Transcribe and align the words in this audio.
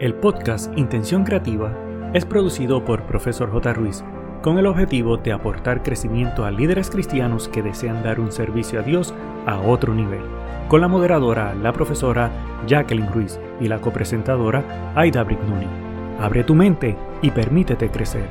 El 0.00 0.14
podcast 0.14 0.72
Intención 0.78 1.24
Creativa 1.24 1.76
es 2.14 2.24
producido 2.24 2.82
por 2.86 3.04
Profesor 3.04 3.52
J. 3.52 3.74
Ruiz 3.74 4.02
con 4.42 4.56
el 4.56 4.64
objetivo 4.64 5.18
de 5.18 5.30
aportar 5.30 5.82
crecimiento 5.82 6.46
a 6.46 6.50
líderes 6.50 6.88
cristianos 6.88 7.48
que 7.48 7.60
desean 7.60 8.02
dar 8.02 8.18
un 8.18 8.32
servicio 8.32 8.80
a 8.80 8.82
Dios 8.82 9.12
a 9.44 9.60
otro 9.60 9.92
nivel, 9.92 10.22
con 10.68 10.80
la 10.80 10.88
moderadora, 10.88 11.54
la 11.54 11.74
profesora 11.74 12.32
Jacqueline 12.66 13.12
Ruiz 13.12 13.38
y 13.60 13.68
la 13.68 13.82
copresentadora 13.82 14.94
Aida 14.96 15.22
Brignoni. 15.22 15.66
Abre 16.18 16.44
tu 16.44 16.54
mente 16.54 16.96
y 17.20 17.30
permítete 17.30 17.90
crecer. 17.90 18.26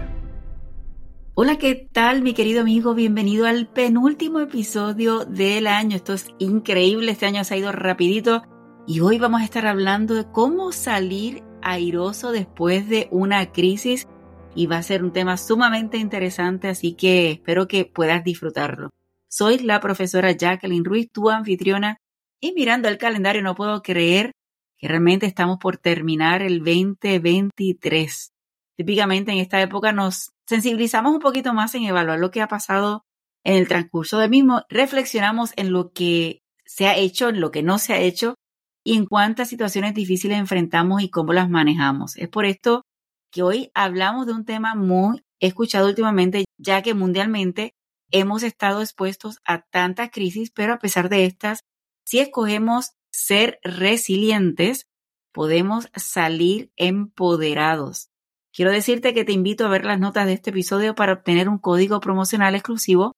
Hola, 1.36 1.60
¿qué 1.60 1.88
tal 1.94 2.24
mi 2.24 2.34
querido 2.34 2.62
amigo? 2.62 2.96
Bienvenido 2.96 3.46
al 3.46 3.68
penúltimo 3.68 4.40
episodio 4.40 5.24
del 5.24 5.68
año. 5.68 5.98
Esto 5.98 6.14
es 6.14 6.30
increíble, 6.40 7.12
este 7.12 7.28
año 7.28 7.44
se 7.44 7.54
ha 7.54 7.58
ido 7.58 7.72
rapidito 7.72 8.42
y 8.88 9.02
hoy 9.02 9.20
vamos 9.20 9.42
a 9.42 9.44
estar 9.44 9.68
hablando 9.68 10.16
de 10.16 10.26
cómo 10.32 10.72
salir 10.72 11.44
airoso 11.62 12.32
después 12.32 12.88
de 12.90 13.08
una 13.12 13.52
crisis 13.52 14.08
y 14.56 14.68
va 14.68 14.78
a 14.78 14.84
ser 14.84 15.04
un 15.04 15.14
tema 15.14 15.38
sumamente 15.38 15.98
interesante, 15.98 16.68
así 16.68 16.94
que 16.94 17.32
espero 17.32 17.68
que 17.68 17.86
puedas 17.86 18.24
disfrutarlo. 18.24 18.90
Soy 19.28 19.60
la 19.60 19.80
profesora 19.80 20.32
Jacqueline 20.32 20.84
Ruiz, 20.84 21.12
tu 21.12 21.30
anfitriona, 21.30 21.98
y 22.42 22.54
mirando 22.54 22.88
el 22.88 22.98
calendario 22.98 23.42
no 23.42 23.56
puedo 23.56 23.82
creer 23.82 24.32
que 24.78 24.88
realmente 24.88 25.26
estamos 25.26 25.60
por 25.60 25.78
terminar 25.78 26.42
el 26.42 26.60
2023. 26.60 28.32
Típicamente 28.78 29.32
en 29.32 29.40
esta 29.40 29.62
época 29.62 29.92
nos 29.92 30.32
sensibilizamos 30.48 31.14
un 31.14 31.20
poquito 31.20 31.54
más 31.54 31.76
en 31.76 31.84
evaluar 31.84 32.18
lo 32.18 32.32
que 32.32 32.42
ha 32.42 32.48
pasado 32.48 33.04
en 33.44 33.56
el 33.56 33.68
transcurso 33.68 34.20
del 34.20 34.30
mismo, 34.30 34.64
reflexionamos 34.70 35.52
en 35.58 35.72
lo 35.72 35.92
que 35.92 36.42
se 36.66 36.88
ha 36.88 36.96
hecho, 36.96 37.30
en 37.30 37.42
lo 37.42 37.52
que 37.52 37.64
no 37.64 37.78
se 37.78 37.94
ha 37.94 38.00
hecho 38.00 38.36
y 38.84 38.96
en 38.96 39.06
cuántas 39.06 39.50
situaciones 39.50 39.94
difíciles 39.94 40.38
enfrentamos 40.38 41.02
y 41.02 41.10
cómo 41.10 41.34
las 41.34 41.50
manejamos. 41.50 42.16
Es 42.18 42.30
por 42.30 42.46
esto 42.46 42.84
que 43.32 43.44
hoy 43.44 43.72
hablamos 43.74 44.26
de 44.26 44.34
un 44.34 44.46
tema 44.46 44.76
muy 44.76 45.24
escuchado 45.40 45.88
últimamente, 45.88 46.46
ya 46.58 46.82
que 46.82 46.94
mundialmente 46.94 47.74
hemos 48.12 48.44
estado 48.44 48.82
expuestos 48.82 49.40
a 49.46 49.62
tantas 49.62 50.10
crisis, 50.12 50.52
pero 50.52 50.74
a 50.74 50.80
pesar 50.80 51.10
de 51.10 51.26
estas, 51.26 51.62
si 52.06 52.20
escogemos 52.20 52.92
ser 53.12 53.60
resilientes, 53.64 54.88
podemos 55.32 55.90
salir 55.96 56.72
empoderados. 56.76 58.10
Quiero 58.52 58.72
decirte 58.72 59.14
que 59.14 59.26
te 59.26 59.32
invito 59.32 59.66
a 59.66 59.70
ver 59.70 59.86
las 59.86 60.00
notas 60.00 60.26
de 60.26 60.34
este 60.34 60.50
episodio 60.50 60.96
para 60.96 61.14
obtener 61.14 61.48
un 61.48 61.60
código 61.60 62.00
promocional 62.00 62.56
exclusivo 62.56 63.14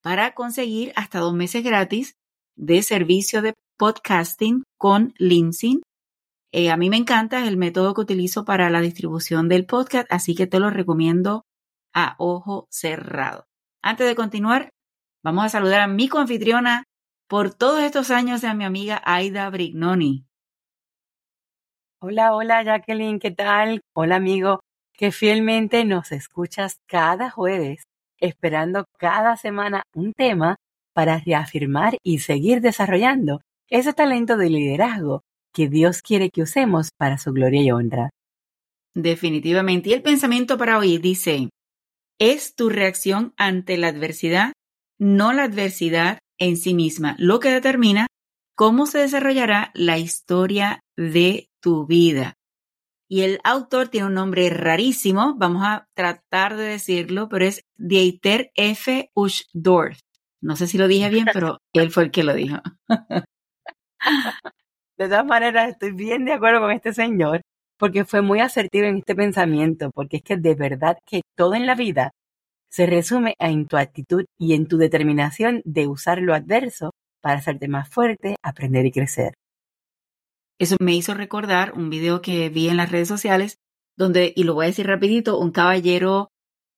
para 0.00 0.34
conseguir 0.34 0.92
hasta 0.94 1.18
dos 1.18 1.34
meses 1.34 1.64
gratis 1.64 2.14
de 2.54 2.82
servicio 2.82 3.42
de 3.42 3.54
podcasting 3.76 4.64
con 4.78 5.14
Lindsay. 5.18 5.80
Eh, 6.52 6.70
a 6.70 6.76
mí 6.76 6.90
me 6.90 6.96
encanta, 6.96 7.40
es 7.40 7.48
el 7.48 7.56
método 7.56 7.94
que 7.94 8.00
utilizo 8.00 8.44
para 8.44 8.70
la 8.70 8.80
distribución 8.80 9.48
del 9.48 9.66
podcast, 9.66 10.10
así 10.10 10.34
que 10.34 10.46
te 10.46 10.58
lo 10.58 10.70
recomiendo 10.70 11.42
a 11.94 12.14
ojo 12.18 12.66
cerrado. 12.70 13.44
Antes 13.82 14.06
de 14.06 14.14
continuar, 14.14 14.70
vamos 15.22 15.44
a 15.44 15.48
saludar 15.48 15.80
a 15.80 15.88
mi 15.88 16.08
coanfitriona 16.08 16.84
por 17.28 17.52
todos 17.52 17.82
estos 17.82 18.10
años 18.10 18.44
a 18.44 18.54
mi 18.54 18.64
amiga 18.64 19.02
Aida 19.04 19.48
Brignoni. 19.50 20.24
Hola, 22.00 22.34
hola 22.34 22.62
Jacqueline, 22.62 23.18
¿qué 23.18 23.30
tal? 23.30 23.80
Hola 23.94 24.16
amigo, 24.16 24.60
que 24.92 25.12
fielmente 25.12 25.84
nos 25.84 26.12
escuchas 26.12 26.76
cada 26.86 27.30
jueves, 27.30 27.84
esperando 28.18 28.84
cada 28.98 29.36
semana 29.36 29.82
un 29.94 30.12
tema 30.12 30.56
para 30.94 31.18
reafirmar 31.18 31.96
y 32.02 32.20
seguir 32.20 32.60
desarrollando 32.60 33.40
ese 33.68 33.92
talento 33.92 34.36
de 34.36 34.50
liderazgo 34.50 35.22
que 35.52 35.68
Dios 35.68 36.02
quiere 36.02 36.30
que 36.30 36.42
usemos 36.42 36.90
para 36.96 37.18
su 37.18 37.32
gloria 37.32 37.62
y 37.62 37.70
honra. 37.70 38.10
Definitivamente. 38.94 39.90
Y 39.90 39.92
el 39.94 40.02
pensamiento 40.02 40.58
para 40.58 40.78
hoy 40.78 40.98
dice, 40.98 41.50
es 42.18 42.54
tu 42.54 42.68
reacción 42.68 43.34
ante 43.36 43.76
la 43.76 43.88
adversidad, 43.88 44.52
no 44.98 45.32
la 45.32 45.44
adversidad 45.44 46.18
en 46.38 46.56
sí 46.56 46.74
misma, 46.74 47.16
lo 47.18 47.40
que 47.40 47.50
determina 47.50 48.06
cómo 48.54 48.86
se 48.86 48.98
desarrollará 48.98 49.70
la 49.74 49.98
historia 49.98 50.80
de 50.96 51.48
tu 51.60 51.86
vida. 51.86 52.34
Y 53.08 53.20
el 53.20 53.38
autor 53.44 53.88
tiene 53.88 54.08
un 54.08 54.14
nombre 54.14 54.50
rarísimo, 54.50 55.36
vamos 55.36 55.62
a 55.64 55.86
tratar 55.94 56.56
de 56.56 56.64
decirlo, 56.64 57.28
pero 57.28 57.44
es 57.44 57.62
Dieter 57.76 58.50
F. 58.54 59.10
Uschdorf. 59.14 60.00
No 60.40 60.56
sé 60.56 60.66
si 60.66 60.76
lo 60.76 60.88
dije 60.88 61.08
bien, 61.08 61.26
pero 61.32 61.58
él 61.72 61.90
fue 61.90 62.04
el 62.04 62.10
que 62.10 62.24
lo 62.24 62.34
dijo. 62.34 62.56
De 64.98 65.08
todas 65.08 65.26
maneras, 65.26 65.70
estoy 65.70 65.92
bien 65.92 66.24
de 66.24 66.32
acuerdo 66.32 66.60
con 66.60 66.70
este 66.70 66.92
señor, 66.92 67.42
porque 67.78 68.04
fue 68.04 68.22
muy 68.22 68.40
asertivo 68.40 68.86
en 68.86 68.98
este 68.98 69.14
pensamiento, 69.14 69.90
porque 69.94 70.18
es 70.18 70.22
que 70.22 70.36
de 70.36 70.54
verdad 70.54 70.96
que 71.06 71.22
todo 71.36 71.54
en 71.54 71.66
la 71.66 71.74
vida 71.74 72.12
se 72.70 72.86
resume 72.86 73.34
en 73.38 73.66
tu 73.66 73.76
actitud 73.76 74.24
y 74.38 74.54
en 74.54 74.66
tu 74.66 74.78
determinación 74.78 75.62
de 75.64 75.86
usar 75.86 76.20
lo 76.20 76.34
adverso 76.34 76.92
para 77.22 77.38
hacerte 77.38 77.68
más 77.68 77.88
fuerte, 77.88 78.36
aprender 78.42 78.86
y 78.86 78.92
crecer. 78.92 79.34
Eso 80.58 80.76
me 80.80 80.94
hizo 80.94 81.12
recordar 81.14 81.72
un 81.74 81.90
video 81.90 82.22
que 82.22 82.48
vi 82.48 82.68
en 82.68 82.78
las 82.78 82.90
redes 82.90 83.08
sociales 83.08 83.56
donde, 83.96 84.32
y 84.34 84.44
lo 84.44 84.54
voy 84.54 84.64
a 84.66 84.68
decir 84.68 84.86
rapidito, 84.86 85.38
un 85.38 85.50
caballero 85.50 86.30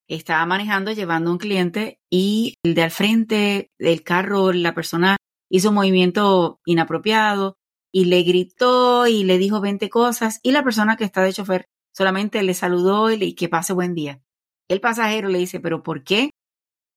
estaba 0.09 0.45
manejando, 0.47 0.93
llevando 0.93 1.31
a 1.31 1.33
un 1.34 1.39
cliente 1.39 1.99
y 2.10 2.55
el 2.65 2.75
de 2.75 2.83
al 2.83 2.91
frente 2.91 3.69
del 3.78 4.03
carro, 4.03 4.53
la 4.53 4.75
persona 4.75 5.16
hizo 5.50 5.70
un 5.70 5.76
movimiento 5.76 6.60
inapropiado 6.64 7.56
y 7.92 8.06
le 8.06 8.22
gritó 8.22 9.06
y 9.06 9.25
le 9.25 9.38
dijo 9.38 9.60
20 9.60 9.88
cosas 9.88 10.41
y 10.42 10.53
la 10.53 10.62
persona 10.62 10.97
que 10.97 11.04
está 11.04 11.22
de 11.22 11.32
chofer 11.32 11.66
solamente 11.94 12.42
le 12.42 12.54
saludó 12.54 13.10
y 13.10 13.34
que 13.34 13.48
pase 13.48 13.72
buen 13.72 13.94
día. 13.94 14.20
El 14.69 14.81
pasajero 14.81 15.28
le 15.28 15.38
dice, 15.38 15.60
pero 15.60 15.82
¿por 15.82 16.04
qué? 16.04 16.31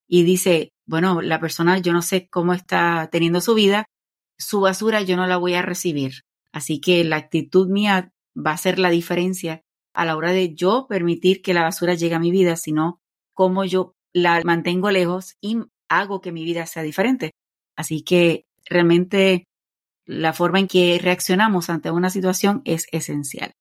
Y 0.08 0.24
dice, 0.24 0.74
bueno, 0.86 1.22
la 1.22 1.40
persona 1.40 1.78
yo 1.80 1.94
no 1.94 2.02
sé 2.02 2.28
cómo 2.30 2.54
está 2.54 3.10
teniendo 3.12 3.40
su 3.40 3.54
vida, 3.54 3.86
su 4.38 4.60
basura 4.60 5.02
yo 5.02 5.16
no 5.16 5.26
la 5.26 5.38
voy 5.38 5.54
a 5.54 5.62
recibir. 5.62 6.22
Así 6.52 6.82
que 6.82 7.04
la 7.04 7.16
actitud 7.16 7.70
mía 7.70 8.12
va 8.36 8.52
a 8.52 8.58
ser 8.58 8.78
la 8.78 8.90
diferencia 8.90 9.62
a 9.94 10.06
la 10.06 10.16
hora 10.16 10.32
de 10.32 10.54
yo 10.54 10.88
permitir 10.88 11.42
que 11.42 11.54
la 11.54 11.64
basura 11.64 11.94
llegue 11.94 12.16
a 12.16 12.20
mi 12.20 12.32
vida, 12.32 12.56
sino 12.56 13.00
cómo 13.34 13.64
yo 13.66 13.94
la 14.14 14.42
mantengo 14.44 14.92
lejos 14.92 15.36
y 15.42 15.60
hago 15.90 16.22
que 16.22 16.32
mi 16.32 16.44
vida 16.44 16.66
sea 16.66 16.84
diferente. 16.84 17.32
Así 17.76 18.04
que 18.04 18.46
realmente 18.66 19.46
la 20.06 20.34
forma 20.34 20.60
en 20.60 20.68
que 20.68 21.00
reaccionamos 21.02 21.70
ante 21.70 21.92
una 21.92 22.10
situación 22.10 22.62
es 22.66 22.88
esencial. 22.92 23.54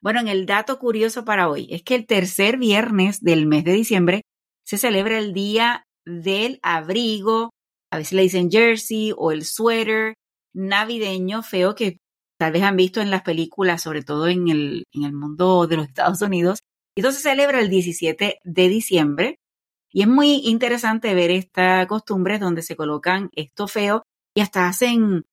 Bueno, 0.00 0.20
en 0.20 0.28
el 0.28 0.46
dato 0.46 0.78
curioso 0.78 1.24
para 1.24 1.48
hoy 1.48 1.68
es 1.70 1.82
que 1.82 1.94
el 1.94 2.06
tercer 2.06 2.58
viernes 2.58 3.20
del 3.20 3.46
mes 3.46 3.64
de 3.64 3.72
diciembre 3.72 4.22
se 4.64 4.78
celebra 4.78 5.18
el 5.18 5.32
Día 5.32 5.84
del 6.04 6.58
Abrigo, 6.62 7.50
a 7.92 7.98
veces 7.98 8.14
le 8.14 8.22
dicen 8.22 8.50
jersey 8.50 9.12
o 9.16 9.30
el 9.30 9.44
suéter 9.44 10.14
navideño 10.54 11.42
feo 11.42 11.74
que 11.74 11.98
tal 12.38 12.52
vez 12.52 12.62
han 12.62 12.76
visto 12.76 13.00
en 13.00 13.10
las 13.10 13.22
películas, 13.22 13.82
sobre 13.82 14.02
todo 14.02 14.26
en 14.26 14.48
el, 14.48 14.84
en 14.92 15.04
el 15.04 15.12
mundo 15.12 15.66
de 15.66 15.76
los 15.76 15.86
Estados 15.86 16.20
Unidos. 16.22 16.60
Entonces 16.96 17.22
se 17.22 17.30
celebra 17.30 17.60
el 17.60 17.70
17 17.70 18.40
de 18.42 18.68
diciembre 18.68 19.36
y 19.92 20.02
es 20.02 20.08
muy 20.08 20.40
interesante 20.44 21.14
ver 21.14 21.30
esta 21.30 21.86
costumbre 21.86 22.38
donde 22.38 22.62
se 22.62 22.76
colocan 22.76 23.30
esto 23.34 23.68
feo 23.68 24.02
y 24.34 24.40
hasta 24.40 24.66
hacen 24.66 25.24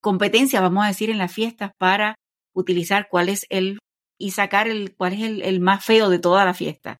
competencia, 0.00 0.60
vamos 0.60 0.84
a 0.84 0.88
decir, 0.88 1.10
en 1.10 1.18
las 1.18 1.32
fiestas 1.32 1.72
para 1.78 2.14
utilizar 2.54 3.08
cuál 3.10 3.28
es 3.28 3.46
el 3.50 3.78
y 4.18 4.30
sacar 4.30 4.68
el 4.68 4.94
cuál 4.94 5.12
es 5.14 5.22
el, 5.22 5.42
el 5.42 5.60
más 5.60 5.84
feo 5.84 6.08
de 6.08 6.18
toda 6.18 6.44
la 6.44 6.54
fiesta. 6.54 6.98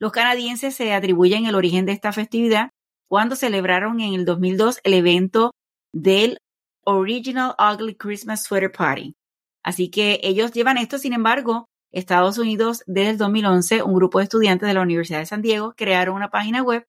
Los 0.00 0.12
canadienses 0.12 0.74
se 0.74 0.92
atribuyen 0.92 1.46
el 1.46 1.54
origen 1.54 1.86
de 1.86 1.92
esta 1.92 2.12
festividad 2.12 2.70
cuando 3.08 3.36
celebraron 3.36 4.00
en 4.00 4.14
el 4.14 4.24
2002 4.24 4.80
el 4.84 4.94
evento 4.94 5.50
del 5.92 6.38
Original 6.84 7.54
Ugly 7.58 7.96
Christmas 7.96 8.44
Sweater 8.44 8.72
Party. 8.72 9.14
Así 9.62 9.90
que 9.90 10.20
ellos 10.22 10.52
llevan 10.52 10.78
esto, 10.78 10.98
sin 10.98 11.12
embargo, 11.12 11.66
Estados 11.94 12.38
Unidos, 12.38 12.82
desde 12.86 13.10
el 13.10 13.18
2011, 13.18 13.82
un 13.84 13.94
grupo 13.94 14.18
de 14.18 14.24
estudiantes 14.24 14.66
de 14.66 14.74
la 14.74 14.82
Universidad 14.82 15.20
de 15.20 15.26
San 15.26 15.42
Diego 15.42 15.74
crearon 15.76 16.16
una 16.16 16.28
página 16.28 16.60
web 16.62 16.86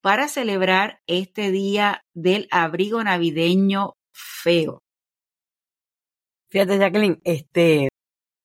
para 0.00 0.26
celebrar 0.26 1.00
este 1.06 1.50
día 1.50 2.02
del 2.14 2.48
abrigo 2.50 3.04
navideño 3.04 3.94
feo. 4.10 4.80
Fíjate, 6.50 6.78
Jacqueline, 6.78 7.20
este, 7.24 7.88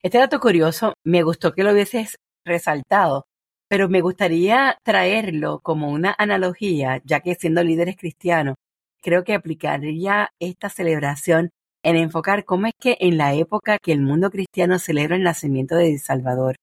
este 0.02 0.18
dato 0.18 0.40
curioso 0.40 0.92
me 1.04 1.22
gustó 1.22 1.52
que 1.52 1.64
lo 1.64 1.72
hubieses 1.72 2.16
resaltado, 2.44 3.24
pero 3.68 3.88
me 3.88 4.02
gustaría 4.02 4.78
traerlo 4.84 5.60
como 5.60 5.90
una 5.90 6.14
analogía, 6.18 7.00
ya 7.04 7.20
que 7.20 7.34
siendo 7.34 7.64
líderes 7.64 7.96
cristianos, 7.96 8.56
creo 9.02 9.24
que 9.24 9.34
aplicaría 9.34 10.30
esta 10.38 10.68
celebración 10.68 11.50
en 11.88 11.96
enfocar 11.96 12.44
cómo 12.44 12.66
es 12.66 12.74
que 12.78 12.98
en 13.00 13.16
la 13.16 13.34
época 13.34 13.78
que 13.82 13.92
el 13.92 14.02
mundo 14.02 14.30
cristiano 14.30 14.78
celebra 14.78 15.16
el 15.16 15.22
nacimiento 15.22 15.74
de 15.74 15.98
Salvador, 15.98 16.56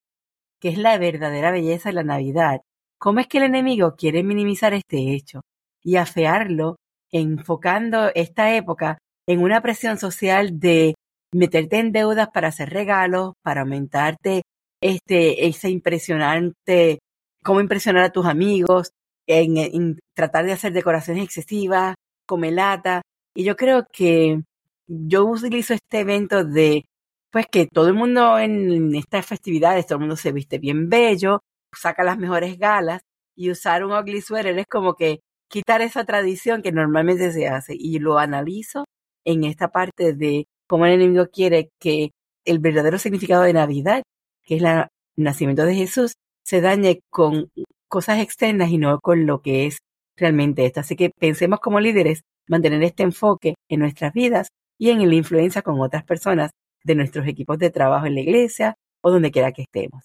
que 0.61 0.69
es 0.69 0.77
la 0.77 0.97
verdadera 0.99 1.51
belleza 1.51 1.89
de 1.89 1.95
la 1.95 2.03
Navidad, 2.03 2.61
cómo 2.99 3.19
es 3.19 3.27
que 3.27 3.39
el 3.39 3.45
enemigo 3.45 3.95
quiere 3.95 4.23
minimizar 4.23 4.73
este 4.73 5.13
hecho 5.13 5.41
y 5.83 5.95
afearlo, 5.95 6.75
enfocando 7.11 8.11
esta 8.13 8.55
época 8.55 8.99
en 9.27 9.41
una 9.41 9.61
presión 9.61 9.97
social 9.97 10.59
de 10.59 10.93
meterte 11.33 11.79
en 11.79 11.91
deudas 11.91 12.29
para 12.31 12.49
hacer 12.49 12.69
regalos, 12.69 13.33
para 13.43 13.61
aumentarte 13.61 14.43
este, 14.79 15.47
ese 15.47 15.69
impresionante, 15.71 16.99
cómo 17.43 17.61
impresionar 17.61 18.03
a 18.03 18.11
tus 18.11 18.27
amigos, 18.27 18.91
en, 19.27 19.97
tratar 20.15 20.45
de 20.45 20.53
hacer 20.53 20.71
decoraciones 20.71 21.23
excesivas, 21.23 21.95
lata. 22.29 23.01
Y 23.33 23.43
yo 23.43 23.55
creo 23.55 23.87
que 23.91 24.43
yo 24.87 25.25
utilizo 25.25 25.73
este 25.73 25.99
evento 25.99 26.43
de, 26.43 26.85
pues 27.31 27.47
que 27.51 27.67
todo 27.67 27.87
el 27.87 27.93
mundo 27.95 28.39
en 28.39 28.95
estas 28.95 29.25
festividades, 29.25 29.85
todo 29.85 29.95
el 29.97 30.01
mundo 30.01 30.15
se 30.15 30.31
viste 30.31 30.59
bien 30.59 30.89
bello, 30.89 31.41
saca 31.73 32.03
las 32.03 32.17
mejores 32.17 32.57
galas 32.57 33.01
y 33.35 33.51
usar 33.51 33.83
un 33.83 33.91
ugly 33.91 34.21
sweater 34.21 34.57
es 34.57 34.67
como 34.67 34.95
que 34.95 35.19
quitar 35.49 35.81
esa 35.81 36.05
tradición 36.05 36.61
que 36.61 36.71
normalmente 36.71 37.31
se 37.31 37.47
hace 37.47 37.75
y 37.77 37.99
lo 37.99 38.17
analizo 38.19 38.85
en 39.25 39.43
esta 39.43 39.69
parte 39.69 40.13
de 40.13 40.45
cómo 40.67 40.85
el 40.85 40.93
enemigo 40.93 41.27
quiere 41.31 41.69
que 41.79 42.11
el 42.45 42.59
verdadero 42.59 42.99
significado 42.99 43.43
de 43.43 43.53
Navidad, 43.53 44.03
que 44.43 44.55
es 44.57 44.63
el 44.63 44.85
nacimiento 45.17 45.65
de 45.65 45.75
Jesús, 45.75 46.13
se 46.43 46.61
dañe 46.61 47.01
con 47.09 47.49
cosas 47.87 48.19
externas 48.19 48.69
y 48.69 48.77
no 48.77 48.99
con 48.99 49.25
lo 49.25 49.41
que 49.41 49.65
es 49.65 49.79
realmente 50.15 50.65
esto. 50.65 50.79
Así 50.81 50.95
que 50.95 51.09
pensemos 51.09 51.59
como 51.59 51.79
líderes 51.79 52.21
mantener 52.47 52.83
este 52.83 53.03
enfoque 53.03 53.55
en 53.69 53.79
nuestras 53.79 54.13
vidas 54.13 54.49
y 54.77 54.89
en 54.89 55.07
la 55.07 55.15
influencia 55.15 55.61
con 55.61 55.79
otras 55.79 56.03
personas 56.03 56.51
de 56.83 56.95
nuestros 56.95 57.27
equipos 57.27 57.57
de 57.57 57.69
trabajo 57.69 58.05
en 58.05 58.15
la 58.15 58.21
iglesia 58.21 58.75
o 59.01 59.11
donde 59.11 59.31
quiera 59.31 59.51
que 59.51 59.63
estemos. 59.63 60.03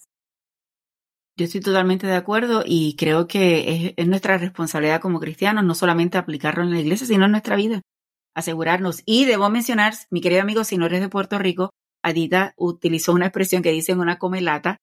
Yo 1.37 1.45
estoy 1.45 1.61
totalmente 1.61 2.07
de 2.07 2.15
acuerdo 2.15 2.63
y 2.65 2.95
creo 2.97 3.27
que 3.27 3.93
es, 3.97 4.07
nuestra 4.07 4.37
responsabilidad 4.37 5.01
como 5.01 5.19
cristianos 5.19 5.63
no 5.63 5.75
solamente 5.75 6.17
aplicarlo 6.17 6.63
en 6.63 6.71
la 6.71 6.79
iglesia, 6.79 7.07
sino 7.07 7.25
en 7.25 7.31
nuestra 7.31 7.55
vida. 7.55 7.81
Asegurarnos. 8.35 9.01
Y 9.05 9.25
debo 9.25 9.49
mencionar, 9.49 9.93
mi 10.09 10.21
querido 10.21 10.41
amigo, 10.41 10.63
si 10.63 10.77
no 10.77 10.85
eres 10.85 11.01
de 11.01 11.09
Puerto 11.09 11.37
Rico, 11.39 11.71
Adita 12.03 12.53
utilizó 12.57 13.13
una 13.13 13.27
expresión 13.27 13.61
que 13.63 13.71
dice 13.71 13.91
en 13.91 13.99
una 13.99 14.17
comelata, 14.17 14.77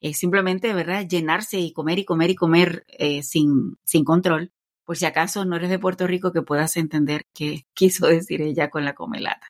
es 0.00 0.18
simplemente, 0.18 0.72
¿verdad?, 0.74 1.06
llenarse 1.06 1.58
y 1.58 1.72
comer 1.72 1.98
y 2.00 2.04
comer 2.04 2.30
y 2.30 2.34
comer 2.34 2.84
eh, 2.88 3.22
sin, 3.22 3.76
sin 3.84 4.04
control. 4.04 4.50
Por 4.84 4.96
si 4.96 5.06
acaso 5.06 5.44
no 5.44 5.56
eres 5.56 5.70
de 5.70 5.78
Puerto 5.78 6.06
Rico, 6.06 6.32
que 6.32 6.42
puedas 6.42 6.76
entender 6.76 7.22
qué 7.34 7.62
quiso 7.74 8.06
decir 8.06 8.42
ella 8.42 8.70
con 8.70 8.84
la 8.84 8.94
comelata. 8.94 9.48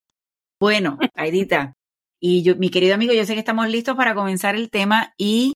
Bueno, 0.60 0.98
Aidita, 1.14 1.74
y 2.20 2.42
yo, 2.42 2.56
mi 2.56 2.70
querido 2.70 2.94
amigo, 2.94 3.12
yo 3.12 3.24
sé 3.24 3.34
que 3.34 3.40
estamos 3.40 3.68
listos 3.68 3.96
para 3.96 4.14
comenzar 4.14 4.54
el 4.54 4.70
tema 4.70 5.12
y 5.18 5.54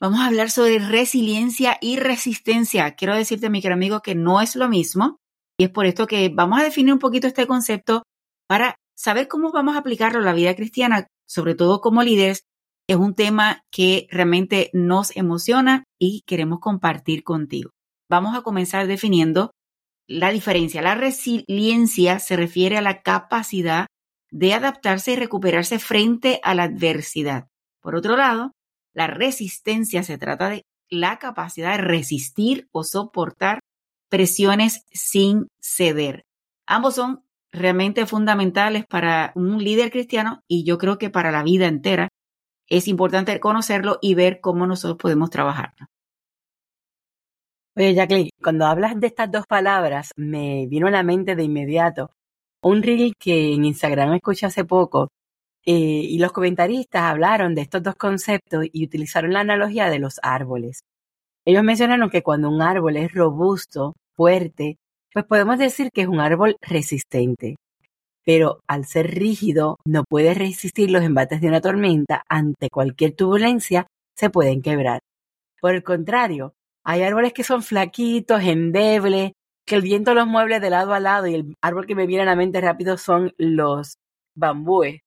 vamos 0.00 0.20
a 0.20 0.26
hablar 0.26 0.50
sobre 0.50 0.78
resiliencia 0.78 1.78
y 1.80 1.96
resistencia. 1.96 2.96
Quiero 2.96 3.14
decirte, 3.14 3.48
mi 3.50 3.60
querido 3.60 3.74
amigo, 3.74 4.00
que 4.00 4.14
no 4.14 4.40
es 4.40 4.56
lo 4.56 4.68
mismo 4.68 5.18
y 5.58 5.64
es 5.64 5.70
por 5.70 5.86
esto 5.86 6.06
que 6.06 6.28
vamos 6.28 6.60
a 6.60 6.64
definir 6.64 6.92
un 6.92 6.98
poquito 6.98 7.26
este 7.26 7.46
concepto 7.46 8.02
para 8.48 8.76
saber 8.96 9.28
cómo 9.28 9.52
vamos 9.52 9.76
a 9.76 9.78
aplicarlo 9.78 10.18
a 10.18 10.22
la 10.22 10.32
vida 10.32 10.54
cristiana, 10.54 11.06
sobre 11.28 11.54
todo 11.54 11.80
como 11.80 12.02
líderes 12.02 12.44
es 12.88 12.96
un 12.96 13.14
tema 13.14 13.62
que 13.72 14.06
realmente 14.10 14.70
nos 14.72 15.16
emociona 15.16 15.84
y 15.98 16.22
queremos 16.26 16.60
compartir 16.60 17.24
contigo. 17.24 17.70
Vamos 18.08 18.36
a 18.36 18.42
comenzar 18.42 18.86
definiendo 18.86 19.50
la 20.06 20.30
diferencia. 20.30 20.82
La 20.82 20.94
resiliencia 20.94 22.18
se 22.18 22.36
refiere 22.36 22.76
a 22.76 22.82
la 22.82 23.02
capacidad 23.02 23.86
de 24.30 24.54
adaptarse 24.54 25.12
y 25.12 25.16
recuperarse 25.16 25.78
frente 25.78 26.40
a 26.42 26.54
la 26.54 26.64
adversidad. 26.64 27.46
Por 27.80 27.96
otro 27.96 28.16
lado, 28.16 28.52
la 28.92 29.06
resistencia 29.06 30.02
se 30.02 30.18
trata 30.18 30.48
de 30.48 30.62
la 30.88 31.18
capacidad 31.18 31.72
de 31.72 31.82
resistir 31.82 32.68
o 32.72 32.84
soportar 32.84 33.60
presiones 34.08 34.84
sin 34.92 35.48
ceder. 35.60 36.22
Ambos 36.66 36.94
son 36.94 37.24
realmente 37.50 38.06
fundamentales 38.06 38.84
para 38.86 39.32
un 39.34 39.62
líder 39.62 39.90
cristiano 39.90 40.42
y 40.46 40.64
yo 40.64 40.78
creo 40.78 40.98
que 40.98 41.10
para 41.10 41.30
la 41.30 41.42
vida 41.42 41.66
entera 41.66 42.08
es 42.68 42.88
importante 42.88 43.38
conocerlo 43.40 43.98
y 44.00 44.14
ver 44.14 44.40
cómo 44.40 44.66
nosotros 44.66 44.98
podemos 44.98 45.30
trabajarlo. 45.30 45.86
Oye, 47.76 47.94
Jacqueline, 47.94 48.30
cuando 48.42 48.66
hablas 48.66 48.98
de 48.98 49.06
estas 49.06 49.30
dos 49.30 49.46
palabras, 49.46 50.10
me 50.16 50.66
vino 50.66 50.86
a 50.86 50.90
la 50.90 51.02
mente 51.02 51.36
de 51.36 51.44
inmediato 51.44 52.10
un 52.62 52.82
reel 52.82 53.12
que 53.18 53.52
en 53.54 53.64
Instagram 53.66 54.14
escuché 54.14 54.46
hace 54.46 54.64
poco 54.64 55.08
eh, 55.64 55.74
y 55.74 56.18
los 56.18 56.32
comentaristas 56.32 57.02
hablaron 57.02 57.54
de 57.54 57.62
estos 57.62 57.82
dos 57.82 57.94
conceptos 57.96 58.66
y 58.72 58.84
utilizaron 58.84 59.32
la 59.32 59.40
analogía 59.40 59.90
de 59.90 59.98
los 59.98 60.18
árboles. 60.22 60.80
Ellos 61.44 61.62
mencionaron 61.64 62.10
que 62.10 62.22
cuando 62.22 62.50
un 62.50 62.62
árbol 62.62 62.96
es 62.96 63.12
robusto, 63.12 63.94
fuerte, 64.16 64.78
pues 65.12 65.26
podemos 65.26 65.58
decir 65.58 65.90
que 65.92 66.02
es 66.02 66.08
un 66.08 66.20
árbol 66.20 66.56
resistente 66.62 67.56
pero 68.26 68.58
al 68.66 68.86
ser 68.86 69.14
rígido 69.14 69.76
no 69.86 70.02
puede 70.02 70.34
resistir 70.34 70.90
los 70.90 71.04
embates 71.04 71.40
de 71.40 71.46
una 71.46 71.60
tormenta, 71.60 72.24
ante 72.28 72.68
cualquier 72.70 73.14
turbulencia 73.14 73.86
se 74.16 74.30
pueden 74.30 74.62
quebrar. 74.62 74.98
Por 75.60 75.76
el 75.76 75.84
contrario, 75.84 76.52
hay 76.88 77.02
árboles 77.02 77.32
que 77.32 77.42
son 77.42 77.64
flaquitos, 77.64 78.40
endebles, 78.42 79.32
que 79.66 79.74
el 79.74 79.82
viento 79.82 80.14
los 80.14 80.28
mueve 80.28 80.60
de 80.60 80.70
lado 80.70 80.94
a 80.94 81.00
lado 81.00 81.26
y 81.26 81.34
el 81.34 81.54
árbol 81.60 81.84
que 81.84 81.96
me 81.96 82.06
viene 82.06 82.22
a 82.22 82.26
la 82.26 82.36
mente 82.36 82.60
rápido 82.60 82.96
son 82.96 83.32
los 83.38 83.96
bambúes. 84.36 85.00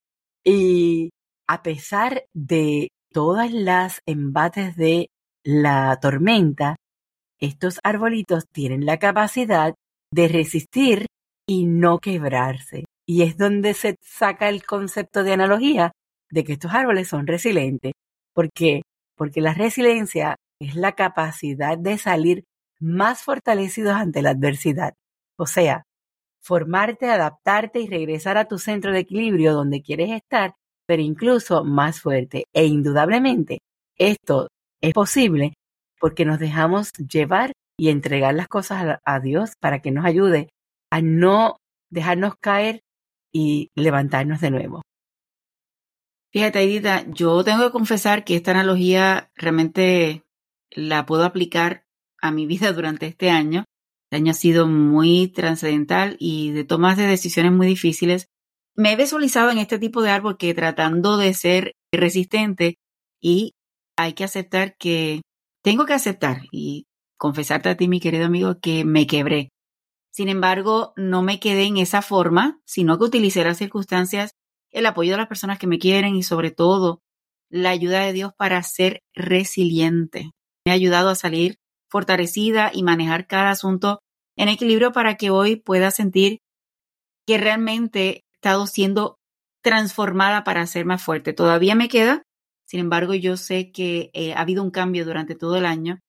Y 0.44 1.10
a 1.48 1.64
pesar 1.64 2.26
de 2.34 2.90
todas 3.14 3.54
las 3.54 4.02
embates 4.06 4.76
de 4.76 5.08
la 5.46 5.98
tormenta, 6.02 6.76
estos 7.40 7.80
arbolitos 7.82 8.44
tienen 8.52 8.86
la 8.86 9.00
capacidad 9.00 9.74
de 10.12 10.28
resistir 10.28 11.06
y 11.48 11.66
no 11.66 12.00
quebrarse. 12.00 12.84
Y 13.08 13.22
es 13.22 13.38
donde 13.38 13.74
se 13.74 13.96
saca 14.02 14.50
el 14.50 14.66
concepto 14.66 15.24
de 15.24 15.32
analogía 15.32 15.94
de 16.30 16.44
que 16.44 16.54
estos 16.54 16.74
árboles 16.74 17.08
son 17.08 17.26
resilientes. 17.26 17.94
¿Por 18.34 18.50
qué? 18.54 18.82
Porque 19.16 19.40
la 19.40 19.54
resiliencia 19.54 20.36
es 20.60 20.76
la 20.76 20.94
capacidad 20.94 21.78
de 21.78 21.98
salir 21.98 22.46
más 22.80 23.24
fortalecidos 23.24 23.96
ante 23.96 24.22
la 24.22 24.32
adversidad. 24.32 24.94
O 25.38 25.46
sea, 25.46 25.84
formarte, 26.42 27.10
adaptarte 27.10 27.80
y 27.80 27.88
regresar 27.88 28.38
a 28.38 28.48
tu 28.48 28.58
centro 28.58 28.92
de 28.92 29.00
equilibrio 29.00 29.54
donde 29.54 29.82
quieres 29.82 30.12
estar, 30.12 30.56
pero 30.86 31.02
incluso 31.02 31.64
más 31.64 32.02
fuerte. 32.02 32.46
E 32.54 32.66
indudablemente, 32.66 33.60
esto 33.98 34.48
es 34.82 34.94
posible 34.94 35.54
porque 36.00 36.26
nos 36.26 36.40
dejamos 36.40 36.92
llevar 36.94 37.52
y 37.78 37.90
entregar 37.90 38.34
las 38.34 38.48
cosas 38.48 39.00
a, 39.04 39.20
Dios 39.20 39.54
para 39.60 39.82
que 39.82 39.92
nos 39.92 40.06
ayude 40.06 40.50
a 40.92 41.02
no 41.02 41.58
dejarnos 41.90 42.36
caer 42.40 42.82
y 43.32 43.70
levantarnos 43.76 44.42
de 44.42 44.52
nuevo. 44.52 44.82
Fíjate, 46.32 46.62
Edita, 46.62 47.06
yo 47.08 47.44
tengo 47.44 47.66
que 47.66 47.72
confesar 47.72 48.24
que 48.24 48.36
esta 48.36 48.52
analogía 48.52 49.32
realmente 49.36 50.24
la 50.72 51.06
puedo 51.06 51.24
aplicar 51.24 51.86
a 52.22 52.32
mi 52.32 52.46
vida 52.48 52.74
durante 52.74 53.08
este 53.08 53.30
año. 53.30 53.66
Este 54.06 54.18
año 54.18 54.32
ha 54.32 54.36
sido 54.36 54.68
muy 54.68 55.28
trascendental 55.28 56.16
y 56.20 56.52
de 56.52 56.64
tomas 56.64 56.98
de 56.98 57.06
decisiones 57.06 57.52
muy 57.52 57.68
difíciles. 57.68 58.28
Me 58.76 58.94
he 58.94 58.96
visualizado 58.96 59.52
en 59.52 59.58
este 59.58 59.78
tipo 59.78 60.02
de 60.02 60.10
árbol 60.10 60.38
que 60.38 60.54
tratando 60.54 61.18
de 61.18 61.34
ser 61.34 61.74
resistente 61.92 62.78
y 63.22 63.54
hay 63.98 64.14
que 64.14 64.24
aceptar 64.24 64.76
que 64.78 65.22
tengo 65.62 65.86
que 65.86 65.94
aceptar 65.94 66.42
y 66.52 66.86
confesarte 67.18 67.70
a 67.70 67.78
ti, 67.78 67.88
mi 67.88 68.00
querido 68.00 68.26
amigo, 68.26 68.60
que 68.60 68.86
me 68.86 69.06
quebré. 69.06 69.50
Sin 70.12 70.30
embargo, 70.30 70.94
no 70.96 71.22
me 71.22 71.40
quedé 71.40 71.66
en 71.66 71.78
esa 71.78 72.02
forma, 72.02 72.62
sino 72.66 72.98
que 72.98 73.06
utilicé 73.06 73.44
las 73.44 73.58
circunstancias, 73.58 74.32
el 74.72 74.86
apoyo 74.86 75.12
de 75.12 75.18
las 75.18 75.28
personas 75.28 75.60
que 75.60 75.68
me 75.68 75.80
quieren 75.80 76.16
y 76.16 76.24
sobre 76.24 76.52
todo 76.52 77.02
la 77.50 77.72
ayuda 77.72 78.02
de 78.02 78.14
Dios 78.14 78.32
para 78.38 78.64
ser 78.64 79.02
resiliente. 79.14 80.32
Me 80.70 80.74
ha 80.74 80.76
ayudado 80.76 81.10
a 81.10 81.16
salir 81.16 81.58
fortalecida 81.90 82.70
y 82.72 82.84
manejar 82.84 83.26
cada 83.26 83.50
asunto 83.50 84.04
en 84.38 84.50
equilibrio 84.50 84.92
para 84.92 85.16
que 85.16 85.32
hoy 85.32 85.56
pueda 85.56 85.90
sentir 85.90 86.42
que 87.26 87.40
realmente 87.40 88.10
he 88.10 88.24
estado 88.36 88.68
siendo 88.68 89.18
transformada 89.64 90.44
para 90.44 90.68
ser 90.68 90.86
más 90.86 91.02
fuerte. 91.02 91.34
Todavía 91.34 91.74
me 91.74 91.90
queda, 91.90 92.22
sin 92.68 92.82
embargo, 92.82 93.16
yo 93.16 93.36
sé 93.36 93.72
que 93.72 94.12
eh, 94.14 94.34
ha 94.34 94.42
habido 94.42 94.62
un 94.62 94.70
cambio 94.70 95.06
durante 95.06 95.34
todo 95.34 95.56
el 95.58 95.66
año 95.66 96.02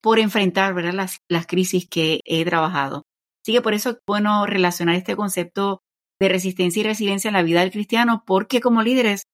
por 0.00 0.18
enfrentar 0.18 0.74
Las, 0.94 1.18
las 1.28 1.46
crisis 1.46 1.86
que 1.86 2.22
he 2.24 2.46
trabajado. 2.46 3.02
Así 3.44 3.52
que 3.52 3.60
por 3.60 3.74
eso 3.74 3.90
es 3.90 3.98
bueno 4.06 4.46
relacionar 4.46 4.94
este 4.94 5.16
concepto 5.16 5.82
de 6.18 6.30
resistencia 6.30 6.80
y 6.80 6.84
resiliencia 6.84 7.28
en 7.28 7.34
la 7.34 7.42
vida 7.42 7.60
del 7.60 7.72
cristiano, 7.72 8.22
porque 8.26 8.62
como 8.62 8.80
líderes 8.80 9.24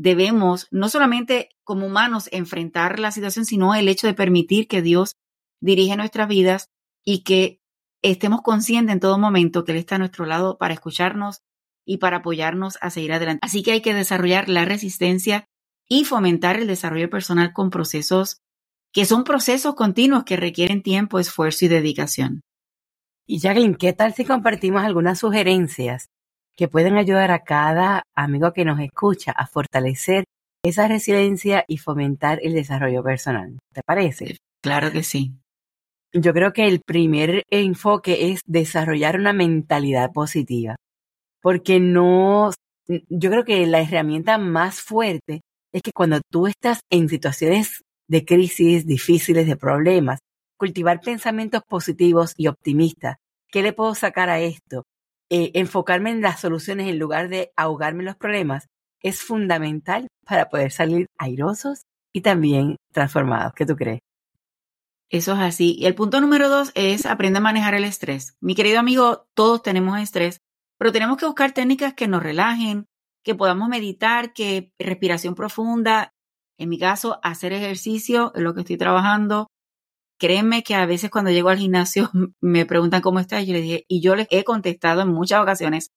debemos 0.00 0.66
no 0.70 0.88
solamente 0.88 1.50
como 1.62 1.86
humanos 1.86 2.28
enfrentar 2.32 2.98
la 2.98 3.10
situación, 3.10 3.44
sino 3.44 3.74
el 3.74 3.88
hecho 3.88 4.06
de 4.06 4.14
permitir 4.14 4.66
que 4.66 4.80
Dios 4.80 5.16
dirige 5.60 5.96
nuestras 5.96 6.26
vidas 6.26 6.68
y 7.04 7.22
que 7.22 7.60
estemos 8.02 8.40
conscientes 8.40 8.94
en 8.94 9.00
todo 9.00 9.18
momento 9.18 9.64
que 9.64 9.72
Él 9.72 9.78
está 9.78 9.96
a 9.96 9.98
nuestro 9.98 10.24
lado 10.24 10.56
para 10.56 10.72
escucharnos 10.72 11.42
y 11.84 11.98
para 11.98 12.18
apoyarnos 12.18 12.78
a 12.80 12.88
seguir 12.88 13.12
adelante. 13.12 13.40
Así 13.42 13.62
que 13.62 13.72
hay 13.72 13.82
que 13.82 13.92
desarrollar 13.92 14.48
la 14.48 14.64
resistencia 14.64 15.44
y 15.86 16.04
fomentar 16.04 16.56
el 16.56 16.66
desarrollo 16.66 17.10
personal 17.10 17.52
con 17.52 17.70
procesos 17.70 18.38
que 18.92 19.04
son 19.04 19.22
procesos 19.24 19.74
continuos 19.74 20.24
que 20.24 20.36
requieren 20.36 20.82
tiempo, 20.82 21.18
esfuerzo 21.18 21.66
y 21.66 21.68
dedicación. 21.68 22.40
Y 23.26 23.38
Jacqueline, 23.38 23.76
¿qué 23.76 23.92
tal 23.92 24.14
si 24.14 24.24
compartimos 24.24 24.82
algunas 24.82 25.18
sugerencias 25.20 26.08
que 26.60 26.68
pueden 26.68 26.98
ayudar 26.98 27.30
a 27.30 27.38
cada 27.38 28.02
amigo 28.14 28.52
que 28.52 28.66
nos 28.66 28.78
escucha 28.80 29.32
a 29.32 29.46
fortalecer 29.46 30.24
esa 30.62 30.88
resiliencia 30.88 31.64
y 31.66 31.78
fomentar 31.78 32.38
el 32.42 32.52
desarrollo 32.52 33.02
personal. 33.02 33.58
¿Te 33.72 33.80
parece? 33.82 34.36
Claro 34.62 34.92
que 34.92 35.02
sí. 35.02 35.32
Yo 36.12 36.34
creo 36.34 36.52
que 36.52 36.68
el 36.68 36.82
primer 36.82 37.44
enfoque 37.48 38.30
es 38.30 38.40
desarrollar 38.44 39.18
una 39.18 39.32
mentalidad 39.32 40.12
positiva, 40.12 40.76
porque 41.40 41.80
no, 41.80 42.50
yo 42.86 43.30
creo 43.30 43.44
que 43.46 43.66
la 43.66 43.80
herramienta 43.80 44.36
más 44.36 44.82
fuerte 44.82 45.40
es 45.72 45.80
que 45.80 45.92
cuando 45.92 46.20
tú 46.30 46.46
estás 46.46 46.80
en 46.90 47.08
situaciones 47.08 47.80
de 48.06 48.26
crisis 48.26 48.86
difíciles, 48.86 49.46
de 49.46 49.56
problemas, 49.56 50.18
cultivar 50.58 51.00
pensamientos 51.00 51.62
positivos 51.66 52.34
y 52.36 52.48
optimistas. 52.48 53.16
¿Qué 53.50 53.62
le 53.62 53.72
puedo 53.72 53.94
sacar 53.94 54.28
a 54.28 54.40
esto? 54.40 54.84
Eh, 55.32 55.52
enfocarme 55.54 56.10
en 56.10 56.22
las 56.22 56.40
soluciones 56.40 56.88
en 56.88 56.98
lugar 56.98 57.28
de 57.28 57.52
ahogarme 57.56 58.00
en 58.00 58.06
los 58.06 58.16
problemas 58.16 58.66
es 59.00 59.22
fundamental 59.22 60.08
para 60.26 60.48
poder 60.48 60.72
salir 60.72 61.06
airosos 61.18 61.82
y 62.12 62.22
también 62.22 62.76
transformados. 62.92 63.52
¿Qué 63.54 63.64
tú 63.64 63.76
crees? 63.76 64.00
Eso 65.08 65.32
es 65.34 65.38
así. 65.40 65.76
Y 65.78 65.86
el 65.86 65.94
punto 65.94 66.20
número 66.20 66.48
dos 66.48 66.72
es 66.74 67.06
aprende 67.06 67.38
a 67.38 67.42
manejar 67.42 67.74
el 67.74 67.84
estrés. 67.84 68.34
Mi 68.40 68.54
querido 68.54 68.78
amigo, 68.78 69.26
todos 69.34 69.62
tenemos 69.62 69.98
estrés, 70.00 70.38
pero 70.78 70.92
tenemos 70.92 71.16
que 71.16 71.26
buscar 71.26 71.52
técnicas 71.52 71.94
que 71.94 72.08
nos 72.08 72.22
relajen, 72.22 72.86
que 73.24 73.34
podamos 73.34 73.68
meditar, 73.68 74.32
que 74.32 74.72
respiración 74.78 75.34
profunda. 75.34 76.12
En 76.58 76.68
mi 76.68 76.78
caso, 76.78 77.20
hacer 77.22 77.52
ejercicio 77.52 78.32
es 78.34 78.42
lo 78.42 78.54
que 78.54 78.60
estoy 78.60 78.76
trabajando. 78.76 79.48
Créeme 80.20 80.62
que 80.62 80.74
a 80.74 80.84
veces 80.84 81.10
cuando 81.10 81.30
llego 81.30 81.48
al 81.48 81.58
gimnasio 81.58 82.10
me 82.40 82.66
preguntan 82.66 83.00
cómo 83.00 83.20
estás 83.20 83.42
y 83.42 83.46
yo 83.46 83.54
les 83.54 83.62
dije, 83.62 83.84
y 83.88 84.02
yo 84.02 84.14
les 84.14 84.28
he 84.30 84.44
contestado 84.44 85.00
en 85.00 85.08
muchas 85.08 85.42
ocasiones, 85.42 85.90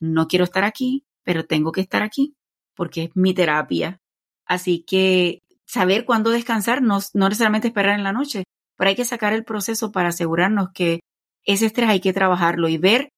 no 0.00 0.26
quiero 0.26 0.44
estar 0.44 0.64
aquí, 0.64 1.04
pero 1.22 1.44
tengo 1.44 1.70
que 1.70 1.82
estar 1.82 2.02
aquí 2.02 2.34
porque 2.74 3.04
es 3.04 3.10
mi 3.14 3.34
terapia. 3.34 4.00
Así 4.46 4.84
que 4.86 5.40
saber 5.66 6.06
cuándo 6.06 6.30
descansar, 6.30 6.80
no, 6.80 7.00
no 7.12 7.28
necesariamente 7.28 7.68
esperar 7.68 7.98
en 7.98 8.04
la 8.04 8.12
noche, 8.12 8.44
pero 8.78 8.88
hay 8.88 8.96
que 8.96 9.04
sacar 9.04 9.34
el 9.34 9.44
proceso 9.44 9.92
para 9.92 10.08
asegurarnos 10.08 10.70
que 10.72 11.00
ese 11.44 11.66
estrés 11.66 11.90
hay 11.90 12.00
que 12.00 12.14
trabajarlo 12.14 12.68
y 12.68 12.78
ver, 12.78 13.10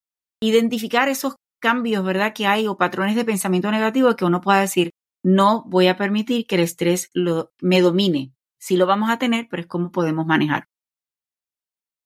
identificar 0.43 1.09
esos 1.09 1.37
cambios, 1.61 2.05
¿verdad? 2.05 2.33
Que 2.35 2.47
hay 2.47 2.67
o 2.67 2.77
patrones 2.77 3.15
de 3.15 3.25
pensamiento 3.25 3.71
negativo 3.71 4.17
que 4.17 4.25
uno 4.25 4.41
pueda 4.41 4.61
decir, 4.61 4.91
no 5.23 5.63
voy 5.67 5.87
a 5.87 5.97
permitir 5.97 6.47
que 6.47 6.57
el 6.57 6.63
estrés 6.63 7.11
lo, 7.13 7.53
me 7.61 7.81
domine. 7.81 8.33
Sí 8.61 8.77
lo 8.77 8.87
vamos 8.87 9.11
a 9.11 9.19
tener, 9.19 9.49
pero 9.51 9.63
es 9.63 9.67
cómo 9.67 9.91
podemos 9.91 10.27
manejar. 10.27 10.67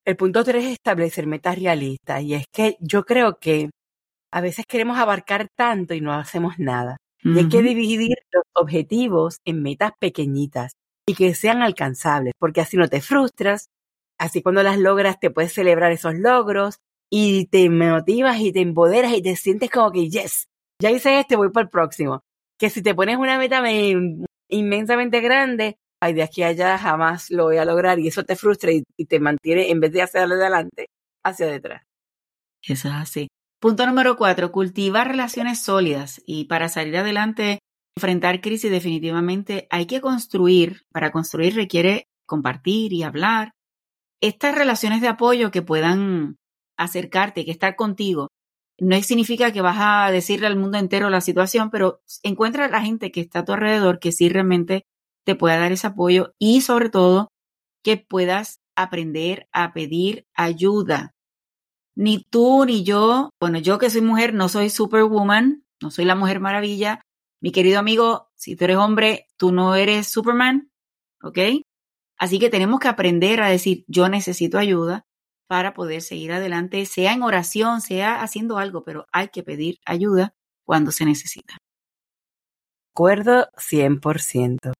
El 0.07 0.17
punto 0.17 0.45
tres 0.45 0.65
es 0.65 0.73
establecer 0.73 1.27
metas 1.27 1.59
realistas 1.59 2.23
y 2.23 2.35
es 2.35 2.45
que 2.53 2.77
yo 2.81 3.05
creo 3.05 3.39
que 3.39 3.71
a 4.31 4.41
veces 4.41 4.67
queremos 4.67 4.99
abarcar 4.99 5.49
tanto 5.57 5.95
y 5.95 6.01
no 6.01 6.13
hacemos 6.13 6.59
nada. 6.59 6.97
Y 7.23 7.39
hay 7.39 7.49
que 7.49 7.63
dividir 7.63 8.17
los 8.33 8.45
objetivos 8.53 9.39
en 9.47 9.63
metas 9.63 9.93
pequeñitas 9.99 10.73
y 11.07 11.15
que 11.15 11.35
sean 11.35 11.63
alcanzables, 11.63 12.35
porque 12.39 12.61
así 12.61 12.77
no 12.77 12.89
te 12.89 13.01
frustras, 13.01 13.69
así 14.19 14.43
cuando 14.43 14.63
las 14.63 14.79
logras 14.79 15.19
te 15.21 15.31
puedes 15.31 15.55
celebrar 15.55 15.91
esos 15.93 16.15
logros 16.15 16.81
y 17.11 17.47
te 17.47 17.71
motivas 17.71 18.39
y 18.41 18.53
te 18.53 18.61
empoderas 18.61 19.15
y 19.15 19.23
te 19.23 19.37
sientes 19.37 19.71
como 19.71 19.91
que, 19.91 20.11
yes, 20.11 20.49
ya 20.83 20.91
hice 20.91 21.19
este, 21.21 21.37
voy 21.37 21.51
para 21.51 21.65
el 21.65 21.71
próximo. 21.71 22.21
Que 22.59 22.69
si 22.71 22.83
te 22.83 22.95
pones 22.95 23.17
una 23.17 23.39
meta 23.39 23.63
inmensamente 24.49 25.21
grande, 25.21 25.79
ay, 26.01 26.13
de 26.15 26.23
aquí 26.23 26.43
a 26.43 26.49
allá 26.49 26.79
jamás 26.79 27.31
lo 27.31 27.45
voy 27.45 27.57
a 27.57 27.65
lograr 27.65 27.99
y 27.99 28.09
eso 28.09 28.25
te 28.25 28.37
frustra 28.37 28.71
y, 28.73 28.83
te 29.07 29.21
mantiene, 29.21 29.71
en 29.71 29.81
vez 29.81 29.93
de 29.93 30.03
hacia 30.03 30.23
adelante, 30.23 30.89
hacia 31.25 31.47
detrás. 31.47 31.83
Eso 32.63 32.89
es 32.89 32.95
así. 32.95 33.29
Punto 33.61 33.87
número 33.87 34.17
cuatro, 34.17 34.53
cultivar 34.53 35.09
relaciones 35.09 35.63
sólidas 35.63 36.23
y 36.27 36.45
para 36.45 36.69
salir 36.69 36.97
adelante, 36.97 37.61
enfrentar 37.97 38.41
crisis 38.41 38.71
definitivamente 38.71 39.67
hay 39.71 39.87
que 39.87 40.01
construir, 40.01 40.83
para 40.93 41.11
construir 41.13 41.55
requiere 41.55 42.07
compartir 42.27 42.93
y 42.93 43.03
hablar. 43.03 43.53
Estas 44.21 44.55
relaciones 44.55 45.01
de 45.01 45.09
apoyo 45.09 45.51
que 45.51 45.63
puedan 45.63 46.37
acercarte, 46.77 47.45
que 47.45 47.51
estar 47.51 47.77
contigo, 47.77 48.29
no 48.79 49.01
significa 49.03 49.53
que 49.53 49.61
vas 49.61 49.77
a 49.79 50.11
decirle 50.11 50.47
al 50.47 50.57
mundo 50.57 50.79
entero 50.79 51.11
la 51.11 51.21
situación, 51.21 51.71
pero 51.71 52.01
encuentra 52.23 52.65
a 52.67 52.69
la 52.69 52.83
gente 52.83 53.13
que 53.13 53.21
está 53.21 53.41
a 53.41 53.45
tu 53.45 53.53
alrededor 53.53 53.99
que 54.01 54.13
sí 54.13 54.29
realmente 54.29 54.85
te 55.25 55.35
pueda 55.35 55.59
dar 55.59 55.73
ese 55.73 55.87
apoyo 55.87 56.35
y 56.39 56.61
sobre 56.61 56.91
todo 56.91 57.29
que 57.83 57.97
puedas 57.97 58.61
aprender 58.77 59.49
a 59.53 59.73
pedir 59.73 60.27
ayuda. 60.35 61.13
Ni 61.97 62.25
tú 62.25 62.65
ni 62.65 62.83
yo, 62.83 63.31
bueno, 63.41 63.59
yo 63.59 63.79
que 63.79 63.91
soy 63.91 64.01
mujer 64.01 64.35
no 64.35 64.49
soy 64.49 64.71
superwoman, 64.71 65.65
no 65.81 65.91
soy 65.91 66.05
la 66.05 66.15
mujer 66.15 66.41
maravilla. 66.41 67.01
Mi 67.41 67.53
querido 67.53 67.79
amigo, 67.79 68.29
si 68.35 68.57
tú 68.57 68.65
eres 68.65 68.79
hombre, 68.79 69.27
tú 69.37 69.53
no 69.53 69.75
eres 69.75 70.09
Superman, 70.09 70.71
¿ok? 71.23 71.39
Así 72.19 72.39
que 72.39 72.49
tenemos 72.49 72.81
que 72.81 72.89
aprender 72.89 73.43
a 73.43 73.49
decir, 73.49 73.85
yo 73.87 74.09
necesito 74.09 74.59
ayuda 74.59 75.05
para 75.47 75.75
poder 75.75 76.01
seguir 76.01 76.33
adelante, 76.33 76.87
sea 76.87 77.13
en 77.13 77.23
oración, 77.23 77.81
sea 77.81 78.23
haciendo 78.23 78.59
algo, 78.59 78.83
pero 78.83 79.07
hay 79.13 79.29
que 79.29 79.43
pedir 79.43 79.79
ayuda 79.85 80.35
cuando 80.65 80.91
se 80.91 81.05
necesita. 81.05 81.59
Acuerdo 82.95 83.49
100%. 83.57 84.73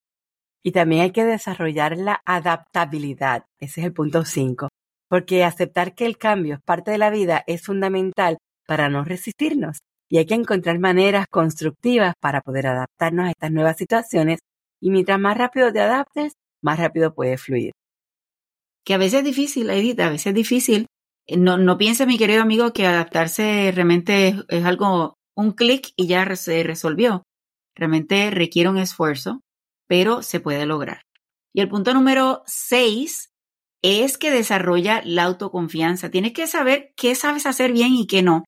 Y 0.65 0.73
también 0.73 1.03
hay 1.03 1.11
que 1.11 1.25
desarrollar 1.25 1.99
la 1.99 2.23
adaptabilidad. 2.25 3.45
Ese 3.61 3.83
es 3.83 3.87
el 3.87 3.93
punto 3.93 4.25
5. 4.25 4.69
Porque 5.11 5.45
aceptar 5.45 5.95
que 5.95 6.07
el 6.07 6.17
cambio 6.17 6.55
es 6.55 6.61
parte 6.63 6.91
de 6.91 6.99
la 6.99 7.11
vida 7.11 7.45
es 7.47 7.63
fundamental 7.63 8.39
para 8.67 8.89
no 8.89 9.05
resistirnos. 9.05 9.79
Y 10.09 10.17
hay 10.17 10.27
que 10.27 10.35
encontrar 10.35 10.79
maneras 10.79 11.27
constructivas 11.31 12.15
para 12.19 12.41
poder 12.41 12.67
adaptarnos 12.67 13.27
a 13.27 13.31
estas 13.31 13.53
nuevas 13.53 13.77
situaciones. 13.77 14.39
Y 14.81 14.91
mientras 14.91 15.21
más 15.21 15.37
rápido 15.37 15.71
te 15.71 15.81
adaptes, 15.81 16.33
más 16.63 16.79
rápido 16.79 17.15
puedes 17.15 17.43
fluir. 17.43 17.73
Que 18.87 18.95
a 18.95 18.99
veces 18.99 19.19
es 19.21 19.25
difícil, 19.25 19.69
Edith, 19.69 20.01
a 20.01 20.09
veces 20.09 20.29
es 20.29 20.35
difícil. 20.35 20.87
No, 21.37 21.59
no 21.59 21.77
piense, 21.77 22.07
mi 22.07 22.17
querido 22.17 22.41
amigo, 22.41 22.73
que 22.73 22.87
adaptarse 22.87 23.71
realmente 23.75 24.29
es, 24.29 24.37
es 24.49 24.65
algo, 24.65 25.15
un 25.37 25.53
clic 25.53 25.93
y 25.97 26.07
ya 26.07 26.37
se 26.37 26.63
resolvió. 26.63 27.23
Realmente 27.77 28.31
requiere 28.31 28.71
un 28.71 28.79
esfuerzo 28.79 29.41
pero 29.95 30.23
se 30.23 30.41
puede 30.41 30.67
lograr. 30.67 31.03
Y 31.55 31.61
el 31.61 31.69
punto 31.69 31.95
número 31.95 32.43
seis 32.47 33.31
es 33.81 34.19
que 34.19 34.33
desarrolla 34.33 35.03
la 35.05 35.23
autoconfianza. 35.23 36.11
Tienes 36.11 36.33
que 36.33 36.49
saber 36.49 36.93
qué 36.97 37.15
sabes 37.15 37.47
hacer 37.47 37.71
bien 37.71 37.93
y 37.93 38.09
qué 38.09 38.21
no. 38.21 38.43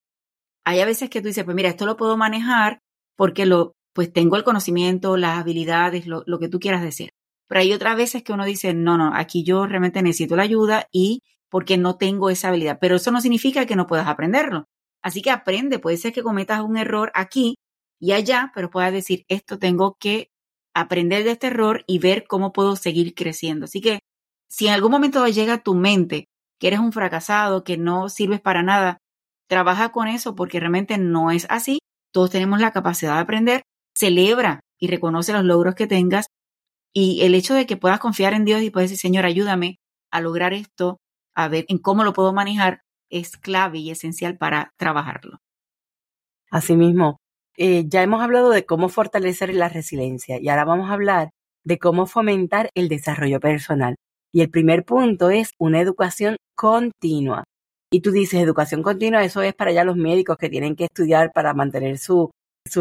Hay 0.65 0.81
a 0.81 0.87
veces 0.87 1.09
que 1.09 1.21
tú 1.21 1.29
dices, 1.29 1.45
pues 1.45 1.55
mira, 1.55 1.69
esto 1.69 1.87
lo 1.87 1.97
puedo 1.97 2.17
manejar 2.17 2.81
porque 3.17 3.47
lo, 3.47 3.75
pues 3.93 4.13
tengo 4.13 4.35
el 4.35 4.43
conocimiento, 4.43 5.17
las 5.17 5.39
habilidades, 5.39 6.09
lo, 6.09 6.25
lo 6.27 6.41
que 6.41 6.49
tú 6.49 6.59
quieras 6.59 6.83
decir. 6.83 7.11
Pero 7.47 7.61
hay 7.61 7.73
otras 7.73 7.97
veces 7.97 8.25
que 8.25 8.33
uno 8.33 8.45
dice, 8.45 8.75
no, 8.75 8.99
no, 8.99 9.13
aquí 9.15 9.45
yo 9.45 9.67
realmente 9.67 10.03
necesito 10.03 10.35
la 10.35 10.43
ayuda 10.43 10.89
y 10.91 11.21
porque 11.49 11.79
no 11.79 11.97
tengo 11.97 12.29
esa 12.29 12.49
habilidad. 12.49 12.79
Pero 12.81 12.97
eso 12.97 13.13
no 13.13 13.21
significa 13.21 13.67
que 13.67 13.77
no 13.77 13.87
puedas 13.87 14.09
aprenderlo. 14.09 14.65
Así 15.01 15.23
que 15.23 15.31
aprende, 15.31 15.79
puede 15.79 15.97
ser 15.97 16.13
que 16.13 16.25
cometas 16.25 16.61
un 16.63 16.77
error 16.77 17.13
aquí 17.15 17.55
y 18.01 18.11
allá, 18.11 18.51
pero 18.53 18.69
puedas 18.69 18.93
decir, 18.93 19.25
esto 19.29 19.61
tengo 19.61 19.97
que 20.01 20.33
aprender 20.77 21.25
de 21.25 21.33
este 21.33 21.47
error 21.47 21.85
y 21.87 21.99
ver 21.99 22.27
cómo 22.29 22.53
puedo 22.53 22.77
seguir 22.77 23.15
creciendo. 23.15 23.65
Así 23.65 23.81
que 23.81 24.01
si 24.49 24.69
en 24.69 24.75
algún 24.75 24.91
momento 24.93 25.27
llega 25.27 25.55
a 25.55 25.63
tu 25.63 25.75
mente 25.75 26.27
que 26.61 26.69
eres 26.69 26.81
un 26.81 26.93
fracasado, 26.93 27.65
que 27.65 27.79
no 27.79 28.11
sirves 28.11 28.41
para 28.41 28.63
nada, 28.63 28.99
trabaja 29.49 29.91
con 29.91 30.07
eso 30.07 30.35
porque 30.35 30.61
realmente 30.61 30.99
no 30.99 31.31
es 31.31 31.47
así. 31.49 31.79
Todos 32.13 32.31
tenemos 32.31 32.61
la 32.61 32.73
capacidad 32.73 33.15
de 33.15 33.21
aprender. 33.21 33.63
Celebra 33.97 34.61
y 34.79 34.89
reconoce 34.89 35.33
los 35.33 35.45
logros 35.45 35.75
que 35.75 35.87
tengas 35.87 36.27
y 36.93 37.23
el 37.23 37.35
hecho 37.35 37.55
de 37.55 37.67
que 37.67 37.79
puedas 37.79 37.99
confiar 37.99 38.35
en 38.35 38.45
Dios 38.45 38.61
y 38.61 38.71
puedes 38.71 38.91
decir, 38.91 39.01
Señor, 39.01 39.25
ayúdame 39.25 39.77
a 40.11 40.21
lograr 40.21 40.53
esto, 40.53 40.99
a 41.35 41.49
ver 41.49 41.65
en 41.69 41.79
cómo 41.79 42.05
lo 42.05 42.13
puedo 42.13 42.35
manejar, 42.35 42.83
es 43.11 43.39
clave 43.39 43.79
y 43.79 43.91
esencial 43.91 44.37
para 44.37 44.73
trabajarlo. 44.77 45.39
Asimismo, 46.51 47.19
eh, 47.57 47.85
ya 47.87 48.03
hemos 48.03 48.23
hablado 48.23 48.51
de 48.51 48.67
cómo 48.67 48.89
fortalecer 48.89 49.55
la 49.55 49.69
resiliencia 49.69 50.39
y 50.41 50.49
ahora 50.49 50.65
vamos 50.65 50.91
a 50.91 50.95
hablar 50.95 51.31
de 51.65 51.79
cómo 51.79 52.07
fomentar 52.07 52.71
el 52.75 52.89
desarrollo 52.89 53.41
personal. 53.41 53.97
Y 54.33 54.43
el 54.43 54.51
primer 54.51 54.85
punto 54.85 55.31
es 55.31 55.51
una 55.59 55.81
educación 55.81 56.37
continua. 56.55 57.45
Y 57.91 58.01
tú 58.01 58.11
dices, 58.11 58.41
educación 58.41 58.83
continua, 58.83 59.25
eso 59.25 59.43
es 59.43 59.55
para 59.55 59.73
ya 59.73 59.85
los 59.85 59.97
médicos 59.97 60.37
que 60.37 60.49
tienen 60.49 60.77
que 60.77 60.85
estudiar 60.85 61.33
para 61.33 61.55
mantener 61.55 61.99
sus 61.99 62.31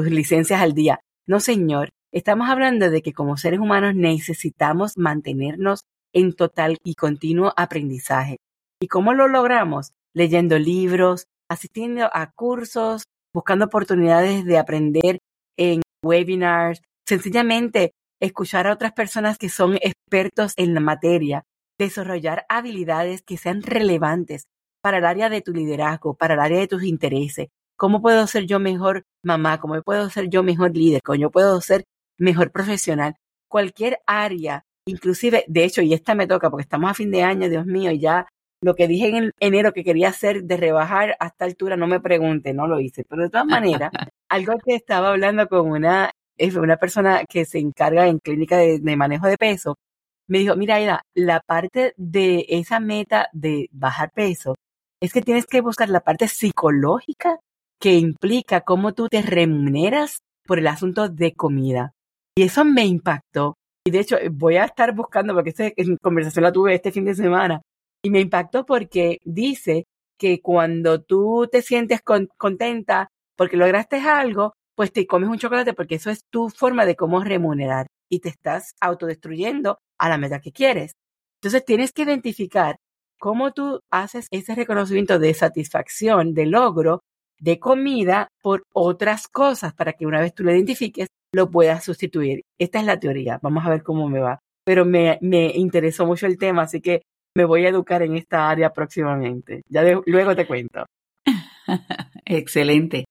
licencias 0.05 0.62
al 0.62 0.74
día. 0.74 1.00
No, 1.27 1.39
señor, 1.39 1.89
estamos 2.12 2.50
hablando 2.50 2.89
de 2.89 3.01
que 3.01 3.13
como 3.13 3.38
seres 3.38 3.60
humanos 3.60 3.96
necesitamos 3.96 4.98
mantenernos 4.98 5.82
en 6.13 6.34
total 6.34 6.77
y 6.84 6.96
continuo 6.96 7.53
aprendizaje. 7.55 8.38
¿Y 8.82 8.88
cómo 8.88 9.13
lo 9.13 9.27
logramos? 9.27 9.91
Leyendo 10.13 10.60
libros, 10.60 11.25
asistiendo 11.50 12.10
a 12.12 12.32
cursos, 12.32 13.03
buscando 13.36 13.65
oportunidades 13.65 14.46
de 14.46 14.58
aprender 14.58 15.20
en 15.58 15.82
webinars, 16.04 16.82
sencillamente 17.06 17.94
escuchar 18.20 18.65
a 18.65 18.74
otras 18.74 18.94
personas 18.94 19.38
que 19.38 19.50
son 19.50 19.77
expertos 19.82 20.54
en 20.56 20.74
la 20.74 20.80
materia, 20.80 21.44
desarrollar 21.77 22.46
habilidades 22.50 23.22
que 23.22 23.38
sean 23.38 23.62
relevantes 23.62 24.46
para 24.82 25.00
el 25.00 25.06
área 25.06 25.30
de 25.30 25.42
tu 25.42 25.51
liderazgo, 25.54 26.15
para 26.15 26.36
el 26.36 26.39
área 26.39 26.60
de 26.60 26.68
tus 26.68 26.84
intereses. 26.84 27.50
¿cómo 27.75 28.01
puedo 28.01 28.25
ser 28.27 28.46
yo 28.46 28.60
mejor 28.60 29.06
mamá? 29.24 29.60
¿Cómo 29.60 29.82
puedo 29.82 30.10
ser 30.10 30.30
yo 30.30 30.44
mejor 30.44 30.75
líder? 30.75 31.01
¿Cómo 31.04 31.18
yo 31.18 31.32
puedo 31.32 31.60
ser 31.62 31.86
mejor 32.18 32.51
profesional? 32.51 33.15
Cualquier 33.50 34.00
área, 34.06 34.65
inclusive, 34.88 35.46
de 35.48 35.65
hecho, 35.65 35.82
y 35.82 35.94
esta 35.94 36.15
me 36.15 36.27
toca 36.27 36.50
porque 36.50 36.63
estamos 36.63 36.89
a 36.89 36.94
fin 36.94 37.12
de 37.12 37.24
año, 37.24 37.50
Dios 37.50 37.65
mío, 37.65 37.92
y 37.92 38.00
ya 38.00 38.27
lo 38.65 38.74
que 38.74 38.88
dije 38.88 39.10
en 39.10 39.31
enero 39.39 39.74
que 39.74 39.84
quería 39.84 40.10
hacer 40.10 40.45
de 40.45 40.57
rebajar 40.57 41.15
a 41.19 41.27
esta 41.27 41.45
altura, 41.45 41.77
no 41.77 41.86
me 41.86 42.00
pregunte, 42.00 42.51
no 42.51 42.65
lo 42.65 42.79
hice. 42.79 43.03
Pero 43.07 43.22
de 43.22 43.29
todas 43.29 43.45
maneras, 43.45 43.91
algo 44.27 44.57
que 44.57 44.74
estaba 44.74 45.10
hablando 45.10 45.48
con 45.48 45.69
una, 45.69 46.10
una 46.57 46.77
persona 46.77 47.25
que 47.29 47.45
se 47.45 47.60
encarga 47.60 48.07
en 48.07 48.17
clínica 48.17 48.57
de, 48.57 48.79
manejo 48.95 49.27
de 49.27 49.38
peso, 49.38 49.75
me 50.27 50.39
dijo, 50.39 50.55
mira, 50.55 50.81
Ida, 50.81 51.03
la 51.13 51.41
parte 51.41 51.93
de 51.95 52.48
esa 52.50 52.79
meta 52.79 53.29
de 53.34 53.69
bajar 53.72 54.10
peso 54.12 54.55
es 55.00 55.13
que 55.13 55.22
tienes 55.22 55.45
que 55.45 55.62
buscar 55.62 55.89
la 55.89 56.00
parte 56.00 56.27
psicológica 56.27 57.38
que 57.79 57.93
implica 57.93 58.62
cómo 58.62 58.95
tú 58.95 59.10
te 59.10 59.22
remuneras 59.22 60.24
por 60.48 60.57
el 60.57 60.65
asunto 60.65 61.07
de 61.07 61.36
comida. 61.36 61.91
Y 62.36 62.41
eso 62.43 62.65
me 62.65 62.88
impactó. 62.88 63.53
Y 63.86 63.91
de 63.91 64.00
hecho, 64.00 64.17
voy 64.31 64.55
a 64.55 64.63
estar 64.63 64.95
buscando, 64.95 65.36
porque 65.36 65.51
esta 65.51 65.69
conversación 66.01 66.41
la 66.41 66.51
tuve 66.51 66.74
este 66.74 66.91
fin 66.91 67.05
de 67.05 67.13
semana, 67.13 67.62
y 68.05 68.12
me 68.12 68.19
impactó 68.19 68.67
porque 68.67 69.17
dice 69.24 69.88
que 70.19 70.39
cuando 70.39 71.01
tú 71.01 71.50
te 71.51 71.63
sientes 71.63 72.01
contenta 72.03 73.09
porque 73.35 73.57
lograste 73.57 73.97
algo, 73.97 74.53
pues 74.75 74.93
te 74.93 75.07
comes 75.07 75.27
un 75.27 75.39
chocolate 75.39 75.74
porque 75.74 75.95
eso 75.95 76.12
es 76.12 76.19
tu 76.29 76.50
forma 76.50 76.85
de 76.85 76.95
cómo 76.95 77.24
remunerar 77.24 77.88
y 78.07 78.19
te 78.19 78.29
estás 78.29 78.75
autodestruyendo 78.79 79.79
a 79.97 80.07
la 80.07 80.19
meta 80.19 80.39
que 80.39 80.51
quieres. 80.51 80.91
Entonces 81.41 81.65
tienes 81.65 81.91
que 81.93 82.03
identificar 82.03 82.75
cómo 83.19 83.53
tú 83.53 83.79
haces 83.91 84.27
ese 84.29 84.53
reconocimiento 84.53 85.17
de 85.17 85.33
satisfacción, 85.33 86.35
de 86.35 86.45
logro, 86.45 87.01
de 87.39 87.57
comida 87.57 88.27
por 88.43 88.62
otras 88.71 89.27
cosas 89.27 89.74
para 89.74 89.93
que 89.93 90.05
una 90.05 90.21
vez 90.21 90.35
tú 90.35 90.43
lo 90.43 90.51
identifiques, 90.51 91.07
lo 91.33 91.50
puedas 91.50 91.83
sustituir. 91.83 92.43
Esta 92.59 92.79
es 92.79 92.85
la 92.85 93.00
teoría. 93.00 93.39
Vamos 93.41 93.65
a 93.65 93.69
ver 93.71 93.81
cómo 93.81 94.07
me 94.07 94.19
va. 94.19 94.38
Pero 94.63 94.85
me, 94.85 95.17
me 95.21 95.47
interesó 95.55 96.05
mucho 96.05 96.27
el 96.27 96.38
tema, 96.38 96.62
así 96.62 96.81
que 96.81 97.01
me 97.36 97.46
voy 97.46 97.65
a 97.65 97.70
educar 97.70 98.01
en 98.01 98.15
esta 98.15 98.50
área 98.50 98.72
próximamente. 98.74 99.62
Ya 99.68 99.84
luego 100.06 100.36
te 100.36 100.48
cuento. 100.48 100.86
Excelente. 102.25 103.06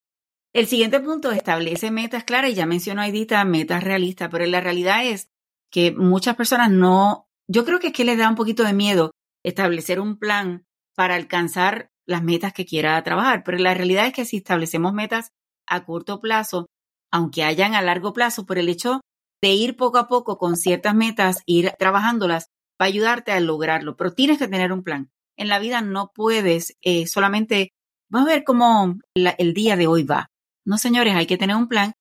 El 0.55 0.67
siguiente 0.67 1.01
punto 1.01 1.33
establece 1.33 1.91
metas 1.91 2.25
claras 2.25 2.51
y 2.51 2.55
ya 2.55 2.67
mencionó 2.67 3.03
Aidita 3.03 3.45
metas 3.45 3.83
realistas, 3.83 4.29
pero 4.31 4.47
la 4.47 4.61
realidad 4.61 5.05
es 5.05 5.29
que 5.71 5.93
muchas 5.93 6.37
personas 6.37 6.71
no, 6.71 7.27
yo 7.49 7.65
creo 7.65 7.81
que 7.81 7.89
es 7.89 7.93
que 7.93 8.05
les 8.05 8.17
da 8.17 8.29
un 8.29 8.37
poquito 8.37 8.63
de 8.63 8.73
miedo 8.73 9.11
establecer 9.45 10.01
un 10.01 10.17
plan 10.17 10.65
para 10.95 11.17
alcanzar 11.17 11.89
las 12.07 12.23
metas 12.23 12.53
que 12.53 12.67
quiera 12.67 13.03
trabajar, 13.03 13.43
pero 13.45 13.59
la 13.59 13.75
realidad 13.75 14.07
es 14.07 14.13
que 14.13 14.25
si 14.25 14.37
establecemos 14.39 14.93
metas 14.93 15.33
a 15.67 15.85
corto 15.85 16.21
plazo, 16.21 16.67
aunque 17.11 17.43
hayan 17.43 17.75
a 17.75 17.83
largo 17.83 18.13
plazo, 18.13 18.47
por 18.47 18.59
el 18.59 18.69
hecho 18.69 19.01
de 19.43 19.53
ir 19.53 19.77
poco 19.77 19.99
a 19.99 20.07
poco 20.07 20.39
con 20.39 20.57
ciertas 20.57 20.95
metas, 20.95 21.43
ir 21.47 21.73
trabajándolas, 21.79 22.47
va 22.81 22.87
a 22.87 22.89
ayudarte 22.89 23.33
a 23.33 23.41
lograrlo, 23.41 23.97
pero 23.97 24.13
tienes 24.13 24.39
que 24.39 24.49
tener 24.49 24.73
un 24.73 24.83
plan. 24.83 25.11
En 25.37 25.49
la 25.49 25.59
vida 25.59 25.81
no 25.81 26.13
puedes 26.15 26.77
eh, 26.83 27.07
solamente, 27.07 27.73
vamos 28.09 28.29
a 28.29 28.35
ver 28.35 28.45
cómo 28.45 28.97
el 29.15 29.55
día 29.55 29.77
de 29.77 29.87
hoy 29.87 30.05
va. 30.05 30.31
No, 30.65 30.79
señores, 30.79 31.15
hay 31.15 31.27
que 31.27 31.37
tener 31.37 31.57
un 31.57 31.69
plan 31.69 31.93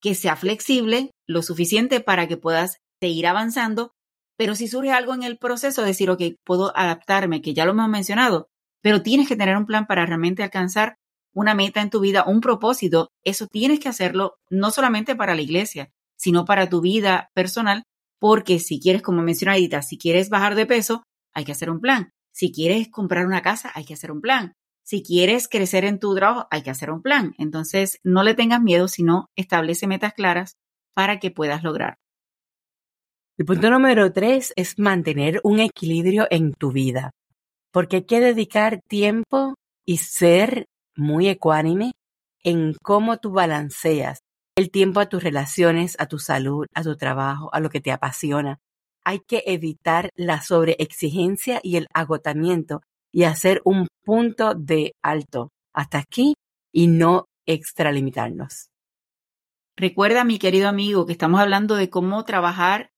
que 0.00 0.14
sea 0.14 0.36
flexible, 0.36 1.10
lo 1.26 1.42
suficiente 1.42 2.00
para 2.00 2.28
que 2.28 2.36
puedas 2.36 2.78
seguir 3.00 3.26
avanzando, 3.26 3.92
pero 4.36 4.54
si 4.54 4.68
surge 4.68 4.92
algo 4.92 5.14
en 5.14 5.22
el 5.22 5.38
proceso, 5.38 5.82
decir, 5.82 6.10
ok, 6.10 6.22
puedo 6.44 6.76
adaptarme, 6.76 7.40
que 7.40 7.54
ya 7.54 7.64
lo 7.64 7.72
hemos 7.72 7.88
mencionado, 7.88 8.48
pero 8.82 9.02
tienes 9.02 9.28
que 9.28 9.36
tener 9.36 9.56
un 9.56 9.66
plan 9.66 9.86
para 9.86 10.04
realmente 10.04 10.42
alcanzar 10.42 10.96
una 11.34 11.54
meta 11.54 11.80
en 11.80 11.90
tu 11.90 12.00
vida, 12.00 12.24
un 12.26 12.40
propósito, 12.40 13.10
eso 13.24 13.46
tienes 13.46 13.80
que 13.80 13.88
hacerlo 13.88 14.36
no 14.50 14.70
solamente 14.70 15.16
para 15.16 15.34
la 15.34 15.42
iglesia, 15.42 15.90
sino 16.16 16.44
para 16.44 16.68
tu 16.68 16.80
vida 16.80 17.30
personal 17.34 17.84
porque 18.18 18.58
si 18.58 18.80
quieres, 18.80 19.02
como 19.02 19.22
mencionó 19.22 19.54
Edita, 19.54 19.82
si 19.82 19.98
quieres 19.98 20.28
bajar 20.28 20.54
de 20.54 20.66
peso, 20.66 21.02
hay 21.34 21.44
que 21.44 21.52
hacer 21.52 21.70
un 21.70 21.80
plan. 21.80 22.10
Si 22.32 22.52
quieres 22.52 22.88
comprar 22.88 23.26
una 23.26 23.42
casa, 23.42 23.70
hay 23.74 23.84
que 23.84 23.94
hacer 23.94 24.10
un 24.10 24.20
plan. 24.20 24.52
Si 24.84 25.02
quieres 25.02 25.48
crecer 25.48 25.84
en 25.84 25.98
tu 25.98 26.14
trabajo, 26.14 26.46
hay 26.50 26.62
que 26.62 26.70
hacer 26.70 26.90
un 26.90 27.02
plan. 27.02 27.34
Entonces, 27.38 27.98
no 28.04 28.22
le 28.22 28.34
tengas 28.34 28.62
miedo, 28.62 28.88
sino 28.88 29.26
establece 29.34 29.86
metas 29.86 30.12
claras 30.14 30.56
para 30.94 31.18
que 31.18 31.30
puedas 31.30 31.62
lograr. 31.62 31.96
El 33.38 33.44
punto 33.44 33.68
número 33.68 34.12
tres 34.12 34.52
es 34.56 34.78
mantener 34.78 35.40
un 35.42 35.60
equilibrio 35.60 36.26
en 36.30 36.54
tu 36.54 36.72
vida, 36.72 37.10
porque 37.70 37.96
hay 37.96 38.04
que 38.04 38.20
dedicar 38.20 38.80
tiempo 38.88 39.54
y 39.84 39.98
ser 39.98 40.66
muy 40.96 41.28
ecuánime 41.28 41.92
en 42.42 42.74
cómo 42.82 43.18
tú 43.18 43.32
balanceas 43.32 44.20
el 44.56 44.70
tiempo 44.70 45.00
a 45.00 45.06
tus 45.06 45.22
relaciones, 45.22 45.96
a 45.98 46.06
tu 46.06 46.18
salud, 46.18 46.66
a 46.74 46.82
tu 46.82 46.96
trabajo, 46.96 47.50
a 47.52 47.60
lo 47.60 47.68
que 47.68 47.80
te 47.80 47.92
apasiona. 47.92 48.58
Hay 49.04 49.20
que 49.20 49.44
evitar 49.46 50.10
la 50.16 50.42
sobreexigencia 50.42 51.60
y 51.62 51.76
el 51.76 51.88
agotamiento 51.92 52.80
y 53.12 53.24
hacer 53.24 53.60
un 53.64 53.86
punto 54.02 54.54
de 54.54 54.94
alto 55.02 55.50
hasta 55.74 55.98
aquí 55.98 56.34
y 56.72 56.86
no 56.88 57.26
extralimitarnos. 57.46 58.70
Recuerda, 59.76 60.24
mi 60.24 60.38
querido 60.38 60.68
amigo, 60.68 61.04
que 61.04 61.12
estamos 61.12 61.38
hablando 61.38 61.76
de 61.76 61.90
cómo 61.90 62.24
trabajar 62.24 62.88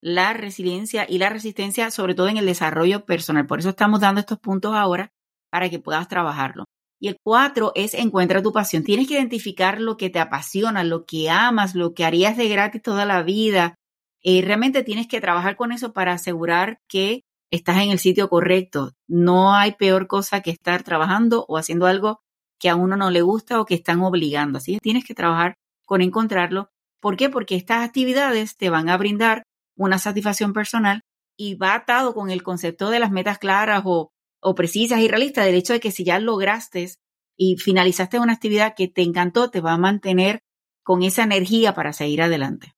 la 0.00 0.32
resiliencia 0.32 1.04
y 1.08 1.18
la 1.18 1.30
resistencia, 1.30 1.90
sobre 1.90 2.14
todo 2.14 2.28
en 2.28 2.36
el 2.36 2.46
desarrollo 2.46 3.04
personal. 3.04 3.46
Por 3.46 3.58
eso 3.58 3.70
estamos 3.70 4.00
dando 4.00 4.20
estos 4.20 4.38
puntos 4.38 4.74
ahora 4.74 5.10
para 5.50 5.68
que 5.68 5.80
puedas 5.80 6.06
trabajarlo. 6.06 6.64
Y 7.00 7.08
el 7.08 7.16
cuatro 7.22 7.72
es 7.74 7.94
encuentra 7.94 8.42
tu 8.42 8.52
pasión. 8.52 8.82
Tienes 8.82 9.06
que 9.06 9.14
identificar 9.14 9.80
lo 9.80 9.96
que 9.96 10.10
te 10.10 10.18
apasiona, 10.18 10.82
lo 10.84 11.04
que 11.04 11.30
amas, 11.30 11.74
lo 11.74 11.94
que 11.94 12.04
harías 12.04 12.36
de 12.36 12.48
gratis 12.48 12.82
toda 12.82 13.04
la 13.04 13.22
vida. 13.22 13.74
Eh, 14.22 14.42
realmente 14.42 14.82
tienes 14.82 15.06
que 15.06 15.20
trabajar 15.20 15.56
con 15.56 15.70
eso 15.72 15.92
para 15.92 16.12
asegurar 16.12 16.80
que 16.88 17.22
estás 17.50 17.78
en 17.78 17.90
el 17.90 17.98
sitio 17.98 18.28
correcto. 18.28 18.92
No 19.06 19.54
hay 19.54 19.72
peor 19.72 20.06
cosa 20.06 20.40
que 20.40 20.50
estar 20.50 20.82
trabajando 20.82 21.44
o 21.48 21.56
haciendo 21.56 21.86
algo 21.86 22.20
que 22.58 22.68
a 22.68 22.76
uno 22.76 22.96
no 22.96 23.10
le 23.10 23.22
gusta 23.22 23.60
o 23.60 23.64
que 23.64 23.74
están 23.74 24.00
obligando. 24.02 24.58
Así 24.58 24.74
que 24.74 24.80
tienes 24.80 25.04
que 25.04 25.14
trabajar 25.14 25.54
con 25.86 26.02
encontrarlo. 26.02 26.70
¿Por 27.00 27.16
qué? 27.16 27.30
Porque 27.30 27.54
estas 27.54 27.84
actividades 27.84 28.56
te 28.56 28.70
van 28.70 28.88
a 28.88 28.96
brindar 28.96 29.44
una 29.76 29.98
satisfacción 29.98 30.52
personal 30.52 31.02
y 31.36 31.54
va 31.54 31.74
atado 31.74 32.12
con 32.14 32.30
el 32.30 32.42
concepto 32.42 32.90
de 32.90 32.98
las 32.98 33.12
metas 33.12 33.38
claras 33.38 33.82
o 33.84 34.10
o 34.40 34.54
precisas 34.54 35.00
y 35.00 35.08
realistas 35.08 35.44
del 35.44 35.54
hecho 35.54 35.72
de 35.72 35.80
que 35.80 35.90
si 35.90 36.04
ya 36.04 36.18
lograste 36.18 36.88
y 37.36 37.56
finalizaste 37.56 38.18
una 38.18 38.32
actividad 38.32 38.74
que 38.76 38.88
te 38.88 39.02
encantó, 39.02 39.50
te 39.50 39.60
va 39.60 39.72
a 39.72 39.78
mantener 39.78 40.40
con 40.82 41.02
esa 41.02 41.22
energía 41.22 41.74
para 41.74 41.92
seguir 41.92 42.22
adelante. 42.22 42.72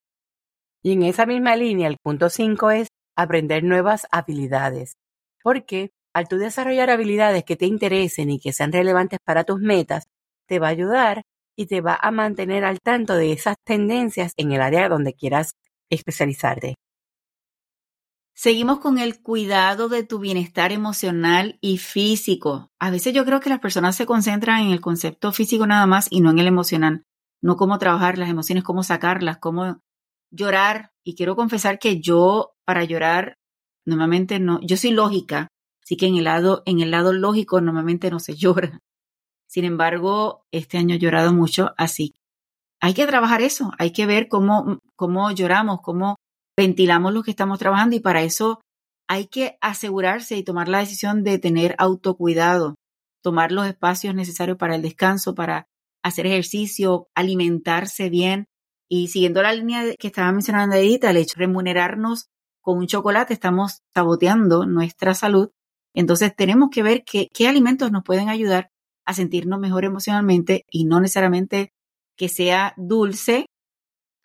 Y 0.82 0.92
en 0.92 1.02
esa 1.02 1.26
misma 1.26 1.56
línea, 1.56 1.88
el 1.88 1.98
punto 2.02 2.30
5 2.30 2.70
es 2.70 2.88
aprender 3.16 3.62
nuevas 3.62 4.06
habilidades. 4.10 4.94
Porque 5.42 5.90
al 6.12 6.28
tú 6.28 6.38
desarrollar 6.38 6.90
habilidades 6.90 7.44
que 7.44 7.56
te 7.56 7.66
interesen 7.66 8.30
y 8.30 8.40
que 8.40 8.52
sean 8.52 8.72
relevantes 8.72 9.18
para 9.24 9.44
tus 9.44 9.60
metas, 9.60 10.04
te 10.46 10.58
va 10.58 10.68
a 10.68 10.70
ayudar 10.70 11.22
y 11.56 11.66
te 11.66 11.80
va 11.80 11.98
a 12.00 12.10
mantener 12.10 12.64
al 12.64 12.80
tanto 12.80 13.14
de 13.14 13.32
esas 13.32 13.56
tendencias 13.64 14.32
en 14.36 14.52
el 14.52 14.60
área 14.60 14.88
donde 14.88 15.14
quieras 15.14 15.52
especializarte. 15.90 16.76
Seguimos 18.42 18.78
con 18.78 18.96
el 18.96 19.20
cuidado 19.20 19.90
de 19.90 20.02
tu 20.02 20.18
bienestar 20.18 20.72
emocional 20.72 21.58
y 21.60 21.76
físico. 21.76 22.70
A 22.78 22.90
veces 22.90 23.12
yo 23.12 23.26
creo 23.26 23.38
que 23.38 23.50
las 23.50 23.60
personas 23.60 23.96
se 23.96 24.06
concentran 24.06 24.62
en 24.62 24.70
el 24.70 24.80
concepto 24.80 25.30
físico 25.30 25.66
nada 25.66 25.86
más 25.86 26.06
y 26.08 26.22
no 26.22 26.30
en 26.30 26.38
el 26.38 26.46
emocional. 26.46 27.04
No 27.42 27.56
cómo 27.56 27.78
trabajar 27.78 28.16
las 28.16 28.30
emociones, 28.30 28.64
cómo 28.64 28.82
sacarlas, 28.82 29.36
cómo 29.36 29.82
llorar. 30.30 30.90
Y 31.04 31.16
quiero 31.16 31.36
confesar 31.36 31.78
que 31.78 32.00
yo 32.00 32.54
para 32.64 32.82
llorar 32.84 33.36
normalmente 33.84 34.40
no, 34.40 34.58
yo 34.62 34.78
soy 34.78 34.92
lógica, 34.92 35.48
así 35.84 35.98
que 35.98 36.06
en 36.06 36.16
el 36.16 36.24
lado, 36.24 36.62
en 36.64 36.80
el 36.80 36.90
lado 36.90 37.12
lógico 37.12 37.60
normalmente 37.60 38.10
no 38.10 38.20
se 38.20 38.36
llora. 38.36 38.78
Sin 39.48 39.66
embargo, 39.66 40.46
este 40.50 40.78
año 40.78 40.94
he 40.94 40.98
llorado 40.98 41.34
mucho, 41.34 41.74
así 41.76 42.14
hay 42.80 42.94
que 42.94 43.06
trabajar 43.06 43.42
eso, 43.42 43.70
hay 43.78 43.92
que 43.92 44.06
ver 44.06 44.28
cómo, 44.28 44.78
cómo 44.96 45.30
lloramos, 45.30 45.82
cómo 45.82 46.16
ventilamos 46.60 47.14
lo 47.14 47.22
que 47.22 47.30
estamos 47.30 47.58
trabajando 47.58 47.96
y 47.96 48.00
para 48.00 48.22
eso 48.22 48.60
hay 49.08 49.28
que 49.28 49.56
asegurarse 49.62 50.36
y 50.36 50.42
tomar 50.42 50.68
la 50.68 50.80
decisión 50.80 51.24
de 51.24 51.38
tener 51.38 51.74
autocuidado, 51.78 52.74
tomar 53.22 53.50
los 53.50 53.66
espacios 53.66 54.14
necesarios 54.14 54.58
para 54.58 54.74
el 54.74 54.82
descanso, 54.82 55.34
para 55.34 55.68
hacer 56.02 56.26
ejercicio, 56.26 57.06
alimentarse 57.14 58.10
bien 58.10 58.44
y 58.90 59.08
siguiendo 59.08 59.42
la 59.42 59.54
línea 59.54 59.84
que 59.98 60.08
estaba 60.08 60.30
mencionando 60.32 60.76
Edita, 60.76 61.08
el 61.08 61.16
hecho 61.16 61.38
de 61.38 61.46
remunerarnos 61.46 62.26
con 62.60 62.76
un 62.76 62.86
chocolate, 62.86 63.32
estamos 63.32 63.80
saboteando 63.94 64.66
nuestra 64.66 65.14
salud. 65.14 65.48
Entonces 65.94 66.36
tenemos 66.36 66.68
que 66.70 66.82
ver 66.82 67.04
qué, 67.04 67.28
qué 67.32 67.48
alimentos 67.48 67.90
nos 67.90 68.04
pueden 68.04 68.28
ayudar 68.28 68.68
a 69.06 69.14
sentirnos 69.14 69.58
mejor 69.58 69.86
emocionalmente 69.86 70.66
y 70.70 70.84
no 70.84 71.00
necesariamente 71.00 71.72
que 72.18 72.28
sea 72.28 72.74
dulce 72.76 73.46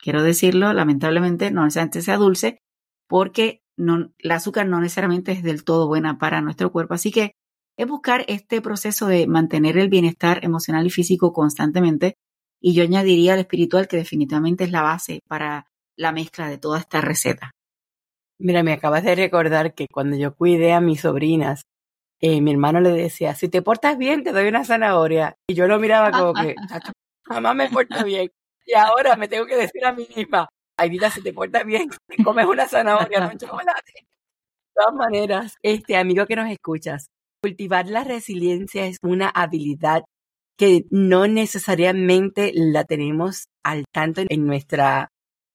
quiero 0.06 0.22
decirlo, 0.22 0.72
lamentablemente 0.72 1.50
no 1.50 1.64
necesariamente 1.64 2.04
sea 2.04 2.18
dulce, 2.18 2.60
porque 3.10 3.64
el 3.76 4.32
azúcar 4.32 4.68
no 4.68 4.80
necesariamente 4.80 5.32
es 5.32 5.42
del 5.42 5.64
todo 5.64 5.88
buena 5.88 6.20
para 6.20 6.42
nuestro 6.42 6.72
cuerpo. 6.72 6.94
Así 6.94 7.12
que 7.12 7.32
es 7.76 7.88
buscar 7.88 8.24
este 8.28 8.62
proceso 8.62 9.08
de 9.08 9.26
mantener 9.26 9.80
el 9.80 9.90
bienestar 9.90 10.46
emocional 10.46 10.86
y 10.86 10.92
físico 10.92 11.34
constantemente. 11.34 12.14
Y 12.62 12.76
yo 12.76 12.84
añadiría 12.84 13.34
el 13.34 13.40
espiritual, 13.40 13.88
que 13.88 13.98
definitivamente 13.98 14.64
es 14.64 14.72
la 14.72 14.84
base 14.84 15.22
para 15.28 15.66
la 15.98 16.12
mezcla 16.12 16.50
de 16.50 16.60
toda 16.60 16.80
esta 16.80 17.02
receta. 17.02 17.52
Mira, 18.40 18.62
me 18.62 18.74
acabas 18.74 19.04
de 19.04 19.16
recordar 19.16 19.74
que 19.74 19.88
cuando 19.92 20.18
yo 20.18 20.36
cuidé 20.36 20.74
a 20.74 20.82
mis 20.82 21.02
sobrinas, 21.02 21.64
eh, 22.22 22.42
mi 22.42 22.52
hermano 22.52 22.80
le 22.80 22.92
decía, 22.92 23.34
si 23.34 23.50
te 23.50 23.64
portas 23.64 23.98
bien, 23.98 24.24
te 24.24 24.34
doy 24.34 24.48
una 24.48 24.66
zanahoria. 24.66 25.36
Y 25.50 25.56
yo 25.56 25.68
lo 25.68 25.80
miraba 25.80 26.12
como 26.12 26.34
que, 26.34 26.54
jamás 27.24 27.56
me 27.56 27.70
porta 27.70 28.04
bien. 28.04 28.30
Y 28.66 28.74
ahora 28.74 29.16
me 29.16 29.28
tengo 29.28 29.46
que 29.46 29.56
decir 29.56 29.86
a 29.86 29.94
mí 29.94 30.08
misma, 30.16 30.50
Aidita, 30.78 31.10
si 31.10 31.22
te 31.22 31.34
portas 31.34 31.66
bien, 31.66 31.90
te 32.08 32.24
comes 32.24 32.46
una 32.46 32.68
zanahoria, 32.68 33.20
no 33.20 33.32
un 33.32 33.38
chocolate. 33.38 33.94
De 33.94 34.04
todas 34.74 34.94
maneras, 34.96 35.56
este 35.62 35.96
amigo 35.96 36.26
que 36.26 36.36
nos 36.36 36.50
escuchas, 36.50 37.08
cultivar 37.42 37.88
la 37.88 38.04
resiliencia 38.04 38.88
es 38.88 38.98
una 39.02 39.30
habilidad 39.30 40.04
que 40.58 40.86
no 40.90 41.28
necesariamente 41.28 42.52
la 42.54 42.86
tenemos 42.86 43.46
al 43.64 43.86
tanto 43.94 44.22
en 44.28 44.46
nuestro 44.46 44.84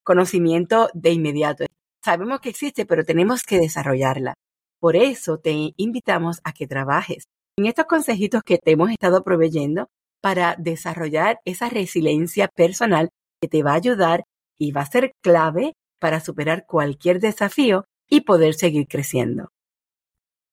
conocimiento 0.03 0.89
de 0.93 1.11
inmediato. 1.11 1.65
Sabemos 2.03 2.39
que 2.39 2.49
existe, 2.49 2.85
pero 2.85 3.03
tenemos 3.03 3.43
que 3.43 3.59
desarrollarla. 3.59 4.33
Por 4.79 4.95
eso 4.95 5.37
te 5.37 5.73
invitamos 5.75 6.39
a 6.43 6.53
que 6.53 6.67
trabajes 6.67 7.25
en 7.57 7.67
estos 7.67 7.85
consejitos 7.85 8.41
que 8.43 8.57
te 8.57 8.71
hemos 8.71 8.89
estado 8.89 9.23
proveyendo 9.23 9.87
para 10.21 10.55
desarrollar 10.57 11.39
esa 11.45 11.69
resiliencia 11.69 12.47
personal 12.47 13.09
que 13.41 13.49
te 13.49 13.63
va 13.63 13.71
a 13.71 13.75
ayudar 13.75 14.23
y 14.59 14.71
va 14.71 14.81
a 14.81 14.85
ser 14.85 15.13
clave 15.23 15.73
para 15.99 16.19
superar 16.19 16.65
cualquier 16.67 17.19
desafío 17.19 17.85
y 18.09 18.21
poder 18.21 18.53
seguir 18.53 18.87
creciendo. 18.87 19.49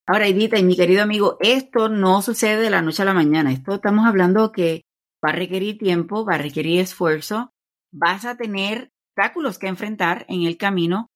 Ahora, 0.07 0.27
Edita 0.27 0.59
y 0.59 0.65
mi 0.65 0.75
querido 0.75 1.03
amigo, 1.03 1.37
esto 1.41 1.91
no 1.91 2.23
sucede 2.23 2.63
de 2.63 2.71
la 2.71 2.81
noche 2.81 3.03
a 3.03 3.05
la 3.05 3.13
mañana. 3.13 3.53
Esto 3.53 3.75
estamos 3.75 4.07
hablando 4.07 4.53
que 4.53 4.83
va 5.23 5.31
a 5.31 5.37
requerir 5.37 5.77
tiempo, 5.77 6.25
va 6.25 6.37
a 6.37 6.39
requerir 6.39 6.81
esfuerzo, 6.81 7.51
vas 7.93 8.25
a 8.25 8.37
tener 8.37 8.91
obstáculos 9.11 9.59
que 9.59 9.67
enfrentar 9.67 10.25
en 10.29 10.45
el 10.45 10.57
camino, 10.57 11.09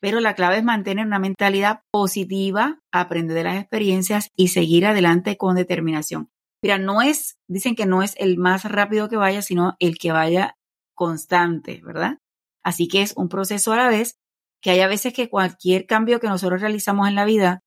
pero 0.00 0.20
la 0.20 0.34
clave 0.34 0.58
es 0.58 0.64
mantener 0.64 1.06
una 1.06 1.18
mentalidad 1.18 1.80
positiva, 1.90 2.80
aprender 2.92 3.36
de 3.36 3.44
las 3.44 3.60
experiencias 3.60 4.28
y 4.36 4.48
seguir 4.48 4.84
adelante 4.84 5.38
con 5.38 5.54
determinación. 5.54 6.28
Mira, 6.64 6.78
no 6.78 7.02
es, 7.02 7.36
dicen 7.46 7.74
que 7.74 7.84
no 7.84 8.02
es 8.02 8.14
el 8.16 8.38
más 8.38 8.64
rápido 8.64 9.10
que 9.10 9.18
vaya, 9.18 9.42
sino 9.42 9.76
el 9.80 9.98
que 9.98 10.12
vaya 10.12 10.56
constante, 10.94 11.82
¿verdad? 11.84 12.16
Así 12.62 12.88
que 12.88 13.02
es 13.02 13.12
un 13.18 13.28
proceso 13.28 13.74
a 13.74 13.76
la 13.76 13.90
vez, 13.90 14.16
que 14.62 14.70
hay 14.70 14.80
a 14.80 14.88
veces 14.88 15.12
que 15.12 15.28
cualquier 15.28 15.84
cambio 15.84 16.20
que 16.20 16.26
nosotros 16.26 16.62
realizamos 16.62 17.06
en 17.06 17.16
la 17.16 17.26
vida 17.26 17.60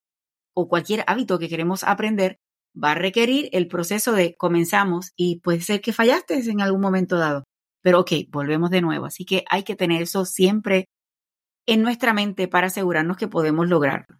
o 0.56 0.68
cualquier 0.68 1.04
hábito 1.06 1.38
que 1.38 1.48
queremos 1.48 1.84
aprender 1.84 2.40
va 2.74 2.94
a 2.94 2.96
requerir 2.96 3.50
el 3.52 3.68
proceso 3.68 4.14
de 4.14 4.36
comenzamos 4.36 5.12
y 5.16 5.42
puede 5.42 5.62
ser 5.62 5.80
que 5.80 5.94
fallaste 5.94 6.34
en 6.50 6.62
algún 6.62 6.82
momento 6.82 7.20
dado. 7.20 7.44
Pero 7.84 8.00
ok, 8.00 8.14
volvemos 8.30 8.72
de 8.72 8.82
nuevo. 8.82 9.06
Así 9.06 9.26
que 9.26 9.44
hay 9.48 9.62
que 9.62 9.76
tener 9.76 10.02
eso 10.02 10.26
siempre 10.26 10.86
en 11.68 11.84
nuestra 11.84 12.16
mente 12.16 12.48
para 12.48 12.66
asegurarnos 12.66 13.18
que 13.18 13.28
podemos 13.28 13.68
lograrlo. 13.68 14.18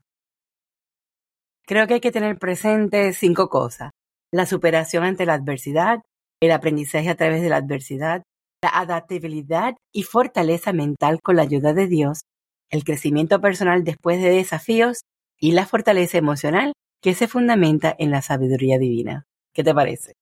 Creo 1.66 1.88
que 1.88 1.96
hay 1.96 2.00
que 2.00 2.12
tener 2.12 2.38
presente 2.38 3.12
cinco 3.14 3.50
cosas. 3.50 3.90
La 4.32 4.46
superación 4.46 5.04
ante 5.04 5.26
la 5.26 5.36
adversidad, 5.36 6.00
el 6.42 6.52
aprendizaje 6.52 7.10
a 7.10 7.16
través 7.16 7.42
de 7.42 7.50
la 7.50 7.58
adversidad, 7.58 8.24
la 8.62 8.70
adaptabilidad 8.70 9.76
y 9.94 10.04
fortaleza 10.04 10.74
mental 10.74 11.20
con 11.22 11.36
la 11.36 11.44
ayuda 11.44 11.74
de 11.74 11.88
Dios, 11.88 12.22
el 12.70 12.84
crecimiento 12.84 13.40
personal 13.40 13.84
después 13.84 14.22
de 14.22 14.30
desafíos 14.30 15.02
y 15.40 15.52
la 15.52 15.66
fortaleza 15.66 16.18
emocional 16.18 16.74
que 17.02 17.14
se 17.14 17.28
fundamenta 17.28 17.96
en 17.98 18.12
la 18.12 18.22
sabiduría 18.22 18.78
divina. 18.78 19.26
¿Qué 19.54 19.64
te 19.64 19.74
parece? 19.74 20.14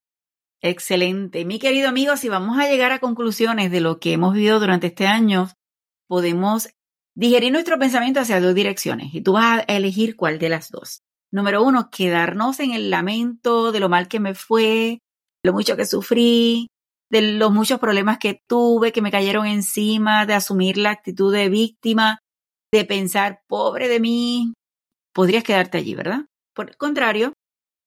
Excelente. 0.61 1.45
Mi 1.45 1.59
querido 1.59 1.89
amigo, 1.89 2.17
si 2.17 2.29
vamos 2.29 2.57
a 2.57 2.69
llegar 2.69 2.91
a 2.91 2.99
conclusiones 2.99 3.71
de 3.71 3.81
lo 3.81 3.99
que 3.99 4.13
hemos 4.13 4.33
vivido 4.33 4.59
durante 4.59 4.87
este 4.87 5.07
año, 5.07 5.49
podemos 6.07 6.69
digerir 7.15 7.51
nuestro 7.51 7.79
pensamiento 7.79 8.19
hacia 8.19 8.41
dos 8.41 8.55
direcciones 8.55 9.13
y 9.13 9.21
tú 9.21 9.33
vas 9.33 9.59
a 9.59 9.75
elegir 9.75 10.15
cuál 10.15 10.39
de 10.39 10.49
las 10.49 10.69
dos. 10.69 11.04
Número 11.35 11.63
uno, 11.63 11.89
quedarnos 11.91 12.61
en 12.61 12.71
el 12.71 12.89
lamento 12.89 13.73
de 13.73 13.81
lo 13.81 13.89
mal 13.89 14.07
que 14.07 14.21
me 14.21 14.35
fue, 14.35 14.99
lo 15.43 15.51
mucho 15.51 15.75
que 15.75 15.85
sufrí, 15.85 16.67
de 17.11 17.33
los 17.33 17.51
muchos 17.51 17.77
problemas 17.77 18.19
que 18.19 18.39
tuve, 18.47 18.93
que 18.93 19.01
me 19.01 19.11
cayeron 19.11 19.45
encima, 19.45 20.25
de 20.25 20.33
asumir 20.33 20.77
la 20.77 20.91
actitud 20.91 21.33
de 21.33 21.49
víctima, 21.49 22.19
de 22.71 22.85
pensar, 22.85 23.41
pobre 23.49 23.89
de 23.89 23.99
mí, 23.99 24.53
podrías 25.13 25.43
quedarte 25.43 25.77
allí, 25.77 25.93
¿verdad? 25.93 26.21
Por 26.53 26.69
el 26.69 26.77
contrario, 26.77 27.33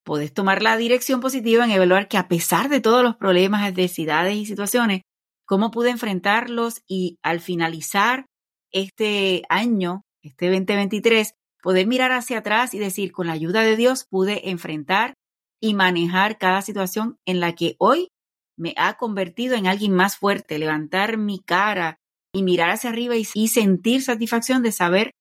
puedes 0.05 0.31
tomar 0.31 0.61
la 0.61 0.77
dirección 0.77 1.19
positiva 1.19 1.65
en 1.65 1.71
evaluar 1.71 2.07
que 2.07 2.19
a 2.19 2.27
pesar 2.27 2.69
de 2.69 2.81
todos 2.81 3.01
los 3.01 3.15
problemas, 3.15 3.67
adversidades 3.67 4.35
y 4.35 4.45
situaciones, 4.45 5.01
cómo 5.47 5.71
pude 5.71 5.89
enfrentarlos 5.89 6.83
y 6.87 7.17
al 7.23 7.39
finalizar 7.39 8.27
este 8.71 9.41
año, 9.49 10.03
este 10.21 10.51
2023, 10.51 11.33
poder 11.61 11.87
mirar 11.87 12.11
hacia 12.11 12.39
atrás 12.39 12.73
y 12.73 12.79
decir, 12.79 13.11
con 13.11 13.27
la 13.27 13.33
ayuda 13.33 13.61
de 13.61 13.75
Dios 13.75 14.05
pude 14.09 14.49
enfrentar 14.49 15.13
y 15.61 15.73
manejar 15.73 16.37
cada 16.37 16.61
situación 16.61 17.17
en 17.25 17.39
la 17.39 17.53
que 17.53 17.75
hoy 17.79 18.09
me 18.57 18.73
ha 18.77 18.95
convertido 18.95 19.55
en 19.55 19.67
alguien 19.67 19.93
más 19.93 20.17
fuerte, 20.17 20.59
levantar 20.59 21.17
mi 21.17 21.39
cara 21.39 21.97
y 22.33 22.43
mirar 22.43 22.71
hacia 22.71 22.89
arriba 22.89 23.15
y, 23.15 23.47
sentir 23.47 24.01
satisfacción 24.01 24.61
de 24.61 24.71
saber 24.71 25.11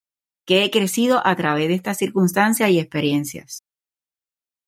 que 0.47 0.65
he 0.65 0.71
crecido 0.71 1.27
a 1.27 1.37
través 1.37 1.69
de 1.69 1.75
estas 1.75 1.99
circunstancias 1.99 2.71
y 2.71 2.79
experiencias. 2.79 3.61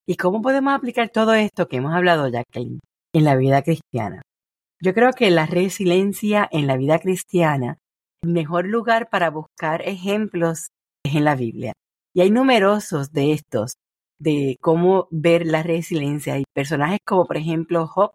¿Y 0.06 0.16
cómo 0.16 0.40
podemos 0.40 0.72
aplicar 0.72 1.11
todo 1.11 1.35
esto 1.35 1.68
que 1.68 1.76
hemos 1.76 1.94
hablado, 1.94 2.28
Jacqueline, 2.28 2.80
en 3.12 3.24
la 3.24 3.37
vida 3.37 3.62
cristiana? 3.62 4.22
Yo 4.83 4.94
creo 4.94 5.12
que 5.12 5.30
la 5.30 5.46
resiliencia 5.46 6.48
en 6.50 6.66
la 6.66 6.76
vida 6.76 6.98
cristiana, 6.98 7.78
el 8.22 8.30
mejor 8.30 8.66
lugar 8.66 9.11
para 9.11 9.30
buscar 9.30 9.83
ejemplos 9.83 10.59
es 10.59 10.79
en 11.04 11.24
la 11.24 11.34
Biblia. 11.34 11.72
Y 12.14 12.22
hay 12.22 12.30
numerosos 12.30 13.12
de 13.12 13.32
estos, 13.32 13.74
de 14.18 14.56
cómo 14.60 15.08
ver 15.10 15.46
la 15.46 15.62
resiliencia. 15.62 16.34
Hay 16.34 16.44
personajes 16.52 16.98
como, 17.04 17.26
por 17.26 17.36
ejemplo, 17.36 17.86
Job, 17.86 18.12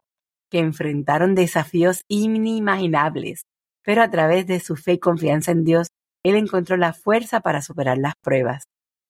que 0.50 0.60
enfrentaron 0.60 1.36
desafíos 1.36 2.04
inimaginables, 2.08 3.43
pero 3.84 4.02
a 4.02 4.10
través 4.10 4.48
de 4.48 4.60
su 4.60 4.76
fe 4.76 4.93
y 4.93 5.00
confianza 5.00 5.52
en 5.52 5.63
Dios, 5.63 5.88
él 6.24 6.36
encontró 6.36 6.78
la 6.78 6.93
fuerza 6.93 7.41
para 7.41 7.62
superar 7.62 7.98
las 7.98 8.13
pruebas. 8.21 8.63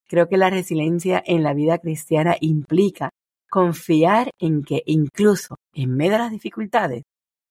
Creo 0.07 0.27
que 0.27 0.37
la 0.37 0.49
resiliencia 0.49 1.21
en 1.25 1.43
la 1.43 1.53
vida 1.53 1.79
cristiana 1.79 2.35
implica 2.39 3.09
confiar 3.49 4.31
en 4.39 4.63
que 4.63 4.83
incluso 4.85 5.55
en 5.73 5.95
medio 5.95 6.13
de 6.13 6.19
las 6.19 6.31
dificultades, 6.31 7.03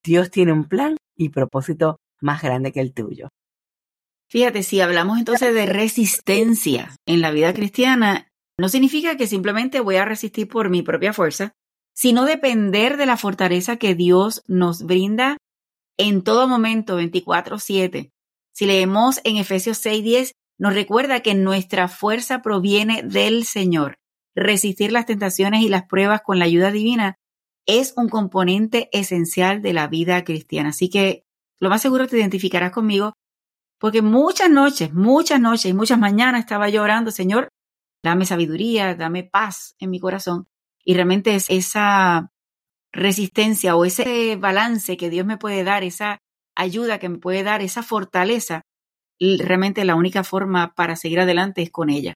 Dios 0.05 0.31
tiene 0.31 0.53
un 0.53 0.65
plan 0.65 0.97
y 1.17 1.31
propósito 1.31 1.97
más 2.21 2.43
grande 2.43 2.73
que 2.73 2.81
el 2.81 2.93
tuyo. 2.93 3.29
Fíjate, 4.35 4.65
si 4.65 4.81
hablamos 4.81 5.21
entonces 5.21 5.55
de 5.55 5.65
resistencia 5.65 6.97
en 7.07 7.21
la 7.21 7.31
vida 7.31 7.55
cristiana, 7.55 8.33
no 8.59 8.69
significa 8.69 9.17
que 9.17 9.29
simplemente 9.29 9.79
voy 9.79 9.95
a 9.95 10.05
resistir 10.05 10.49
por 10.49 10.71
mi 10.71 10.83
propia 10.83 11.13
fuerza, 11.13 11.53
sino 11.95 12.25
depender 12.25 12.97
de 12.97 13.07
la 13.07 13.17
fortaleza 13.17 13.77
que 13.77 13.95
Dios 13.95 14.43
nos 14.49 14.83
brinda 14.83 15.37
en 15.97 16.25
todo 16.25 16.49
momento, 16.49 16.97
24/7. 16.97 18.11
Si 18.53 18.67
leemos 18.67 19.21
en 19.23 19.37
Efesios 19.37 19.79
6:10, 19.79 20.33
nos 20.59 20.75
recuerda 20.75 21.21
que 21.21 21.37
nuestra 21.37 21.87
fuerza 21.87 22.43
proviene 22.43 23.05
del 23.05 23.45
Señor. 23.45 23.99
Resistir 24.35 24.91
las 24.91 25.07
tentaciones 25.07 25.63
y 25.63 25.69
las 25.69 25.85
pruebas 25.85 26.23
con 26.23 26.41
la 26.41 26.47
ayuda 26.47 26.73
divina 26.73 27.15
es 27.67 27.95
un 27.97 28.09
componente 28.09 28.89
esencial 28.91 29.63
de 29.63 29.75
la 29.75 29.87
vida 29.87 30.25
cristiana. 30.25 30.71
Así 30.71 30.91
que 30.91 31.23
lo 31.61 31.71
más 31.71 31.83
seguro 31.83 32.09
te 32.09 32.19
identificarás 32.19 32.73
conmigo 32.73 33.15
porque 33.85 34.01
muchas 34.01 34.49
noches, 34.49 34.95
muchas 34.95 35.39
noches 35.39 35.67
y 35.67 35.75
muchas 35.75 35.99
mañanas 35.99 36.41
estaba 36.41 36.71
llorando, 36.71 37.11
Señor, 37.11 37.51
dame 38.03 38.25
sabiduría, 38.25 38.95
dame 38.95 39.25
paz 39.25 39.75
en 39.79 39.91
mi 39.91 40.01
corazón. 40.01 40.49
Y 40.87 40.95
realmente 40.95 41.35
es 41.35 41.51
esa 41.51 42.31
resistencia 42.95 43.77
o 43.77 43.85
ese 43.85 44.37
balance 44.37 44.97
que 44.97 45.11
Dios 45.11 45.27
me 45.27 45.37
puede 45.37 45.65
dar, 45.65 45.85
esa 45.85 46.17
ayuda 46.57 46.99
que 46.99 47.11
me 47.11 47.19
puede 47.19 47.43
dar, 47.43 47.61
esa 47.61 47.83
fortaleza, 47.83 48.63
realmente 49.21 49.85
la 49.85 49.97
única 49.97 50.25
forma 50.25 50.73
para 50.75 50.97
seguir 50.97 51.21
adelante 51.21 51.61
es 51.61 51.71
con 51.71 51.91
ella. 51.91 52.15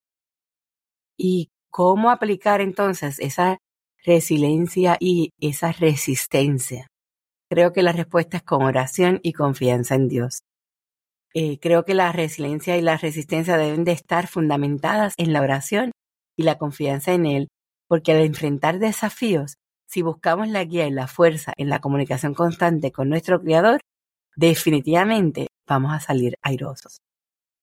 ¿Y 1.19 1.51
cómo 1.69 2.11
aplicar 2.11 2.63
entonces 2.63 3.19
esa 3.19 3.59
resiliencia 4.07 4.97
y 4.99 5.33
esa 5.39 5.73
resistencia? 5.73 6.87
Creo 7.51 7.75
que 7.75 7.83
la 7.83 7.93
respuesta 7.93 8.39
es 8.39 8.43
con 8.43 8.63
oración 8.63 9.21
y 9.23 9.35
confianza 9.35 9.97
en 9.97 10.09
Dios. 10.09 10.41
Eh, 11.35 11.59
creo 11.61 11.85
que 11.85 11.95
la 11.95 12.11
resiliencia 12.13 12.77
y 12.77 12.83
la 12.83 12.97
resistencia 12.97 13.57
deben 13.57 13.85
de 13.85 13.93
estar 13.93 14.27
fundamentadas 14.27 15.15
en 15.19 15.33
la 15.33 15.43
oración 15.43 15.93
y 16.37 16.45
la 16.45 16.59
confianza 16.59 17.13
en 17.13 17.27
Él 17.27 17.49
porque 17.89 18.13
al 18.13 18.19
enfrentar 18.19 18.79
desafíos, 18.79 19.57
si 19.89 20.03
buscamos 20.03 20.49
la 20.49 20.63
guía 20.63 20.87
y 20.87 20.91
la 20.91 21.09
fuerza 21.09 21.53
en 21.57 21.71
la 21.71 21.81
comunicación 21.81 22.35
constante 22.35 22.93
con 22.93 23.09
nuestro 23.09 23.41
Creador, 23.41 23.81
definitivamente 24.37 25.49
vamos 25.67 25.93
a 25.93 26.01
salir 26.01 26.35
airosos. 26.43 26.99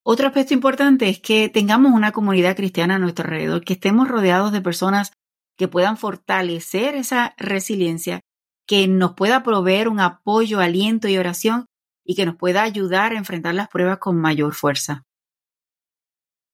Otro 0.04 0.28
aspecto 0.28 0.54
importante 0.54 1.08
es 1.10 1.20
que 1.20 1.50
tengamos 1.50 1.94
una 1.94 2.12
comunidad 2.12 2.56
cristiana 2.56 2.96
a 2.96 3.00
nuestro 3.00 3.26
alrededor, 3.26 3.64
que 3.64 3.74
estemos 3.74 4.08
rodeados 4.08 4.52
de 4.52 4.62
personas 4.62 5.14
que 5.58 5.68
puedan 5.68 5.98
fortalecer 5.98 6.96
esa 6.96 7.34
resiliencia, 7.38 8.22
que 8.68 8.88
nos 8.88 9.14
pueda 9.14 9.44
proveer 9.44 9.88
un 9.88 10.00
apoyo, 10.00 10.60
aliento 10.60 11.08
y 11.08 11.18
oración 11.18 11.66
y 12.06 12.16
que 12.16 12.26
nos 12.26 12.36
pueda 12.36 12.64
ayudar 12.64 13.12
a 13.12 13.18
enfrentar 13.18 13.56
las 13.56 13.68
pruebas 13.68 13.98
con 13.98 14.18
mayor 14.18 14.54
fuerza. 14.54 15.04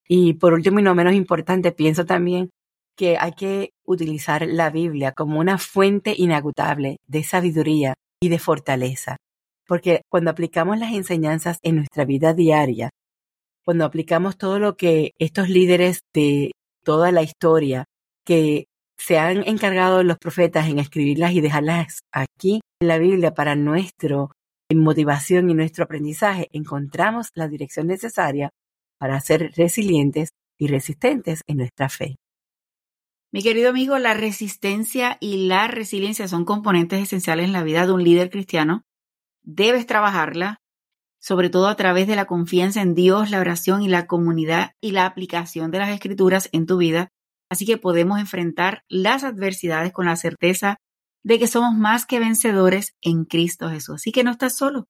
Y 0.07 0.33
por 0.33 0.53
último 0.53 0.79
y 0.79 0.83
no 0.83 0.95
menos 0.95 1.13
importante, 1.13 1.71
pienso 1.71 2.05
también 2.05 2.49
que 2.97 3.17
hay 3.17 3.33
que 3.33 3.71
utilizar 3.85 4.45
la 4.47 4.69
Biblia 4.69 5.11
como 5.11 5.39
una 5.39 5.57
fuente 5.57 6.13
inagotable 6.17 6.97
de 7.07 7.23
sabiduría 7.23 7.93
y 8.21 8.29
de 8.29 8.39
fortaleza. 8.39 9.17
Porque 9.67 10.01
cuando 10.09 10.31
aplicamos 10.31 10.77
las 10.79 10.93
enseñanzas 10.93 11.59
en 11.61 11.77
nuestra 11.77 12.05
vida 12.05 12.33
diaria, 12.33 12.89
cuando 13.63 13.85
aplicamos 13.85 14.37
todo 14.37 14.59
lo 14.59 14.75
que 14.75 15.11
estos 15.17 15.49
líderes 15.49 16.01
de 16.13 16.51
toda 16.83 17.11
la 17.11 17.21
historia 17.21 17.85
que 18.25 18.65
se 18.97 19.17
han 19.17 19.47
encargado 19.47 20.03
los 20.03 20.17
profetas 20.17 20.67
en 20.67 20.79
escribirlas 20.79 21.31
y 21.33 21.41
dejarlas 21.41 21.99
aquí 22.11 22.61
en 22.81 22.87
la 22.87 22.97
Biblia 22.97 23.33
para 23.33 23.55
nuestro 23.55 24.31
motivación 24.75 25.49
y 25.49 25.53
nuestro 25.53 25.84
aprendizaje, 25.84 26.49
encontramos 26.51 27.29
la 27.34 27.47
dirección 27.47 27.88
necesaria 27.88 28.51
para 28.97 29.19
ser 29.19 29.51
resilientes 29.55 30.29
y 30.57 30.67
resistentes 30.67 31.41
en 31.47 31.57
nuestra 31.57 31.89
fe. 31.89 32.17
Mi 33.34 33.41
querido 33.41 33.69
amigo, 33.69 33.97
la 33.97 34.13
resistencia 34.13 35.17
y 35.19 35.47
la 35.47 35.67
resiliencia 35.67 36.27
son 36.27 36.43
componentes 36.43 37.01
esenciales 37.01 37.45
en 37.45 37.53
la 37.53 37.63
vida 37.63 37.86
de 37.86 37.93
un 37.93 38.03
líder 38.03 38.29
cristiano. 38.29 38.84
Debes 39.41 39.88
trabajarla, 39.88 40.60
sobre 41.19 41.49
todo 41.49 41.67
a 41.67 41.75
través 41.75 42.07
de 42.07 42.15
la 42.15 42.25
confianza 42.25 42.81
en 42.81 42.93
Dios, 42.93 43.31
la 43.31 43.39
oración 43.39 43.84
y 43.84 43.88
la 43.88 44.05
comunidad 44.05 44.71
y 44.81 44.91
la 44.91 45.05
aplicación 45.05 45.71
de 45.71 45.79
las 45.79 45.89
escrituras 45.89 46.49
en 46.51 46.65
tu 46.65 46.77
vida. 46.77 47.10
Así 47.49 47.65
que 47.65 47.77
podemos 47.77 48.19
enfrentar 48.19 48.84
las 48.89 49.23
adversidades 49.23 49.93
con 49.93 50.05
la 50.05 50.15
certeza 50.15 50.77
de 51.23 51.39
que 51.39 51.47
somos 51.47 51.75
más 51.75 52.05
que 52.05 52.19
vencedores 52.19 52.95
en 53.01 53.25
Cristo 53.25 53.69
Jesús. 53.69 53.95
Así 53.95 54.12
que 54.12 54.23
no 54.23 54.31
estás 54.31 54.55
solo, 54.57 54.88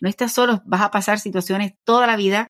no 0.00 0.08
estás 0.08 0.32
solo, 0.32 0.62
vas 0.66 0.82
a 0.82 0.90
pasar 0.90 1.18
situaciones 1.18 1.74
toda 1.84 2.06
la 2.06 2.16
vida. 2.16 2.48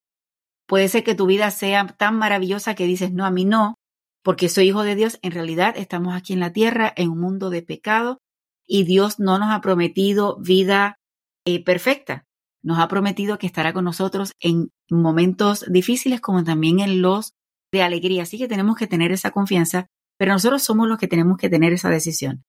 Puede 0.66 0.88
ser 0.88 1.05
que 1.05 1.14
tu 1.14 1.27
vida 1.27 1.51
sea 1.51 1.87
tan 1.87 2.16
maravillosa 2.16 2.75
que 2.75 2.87
dices, 2.87 3.12
no, 3.12 3.25
a 3.25 3.31
mí 3.31 3.44
no, 3.44 3.75
porque 4.23 4.49
soy 4.49 4.68
hijo 4.68 4.83
de 4.83 4.94
Dios. 4.94 5.18
En 5.23 5.33
realidad 5.33 5.75
estamos 5.77 6.14
aquí 6.14 6.33
en 6.33 6.40
la 6.40 6.53
tierra, 6.53 6.92
en 6.97 7.11
un 7.11 7.20
mundo 7.20 7.51
de 7.51 7.62
pecado, 7.62 8.18
y 8.66 8.85
Dios 8.85 9.18
no 9.18 9.38
nos 9.38 9.51
ha 9.51 9.61
prometido 9.61 10.38
vida 10.40 10.97
eh, 11.44 11.62
perfecta. 11.62 12.25
Nos 12.62 12.79
ha 12.79 12.88
prometido 12.88 13.38
que 13.38 13.47
estará 13.47 13.75
con 13.75 13.85
nosotros 13.85 14.33
en 14.40 14.70
momentos 14.90 15.66
difíciles 15.68 16.23
como 16.23 16.44
también 16.44 16.81
en 16.81 17.03
los 17.03 17.35
de 17.70 17.83
alegría. 17.83 18.23
Así 18.23 18.38
que 18.38 18.49
tenemos 18.49 18.77
que 18.77 18.87
tener 18.87 19.12
esa 19.12 19.33
confianza, 19.33 19.87
pero 20.16 20.33
nosotros 20.33 20.62
somos 20.62 20.88
los 20.88 20.97
que 20.97 21.09
tenemos 21.09 21.37
que 21.37 21.51
tener 21.51 21.75
esa 21.75 21.90
decisión 21.90 22.44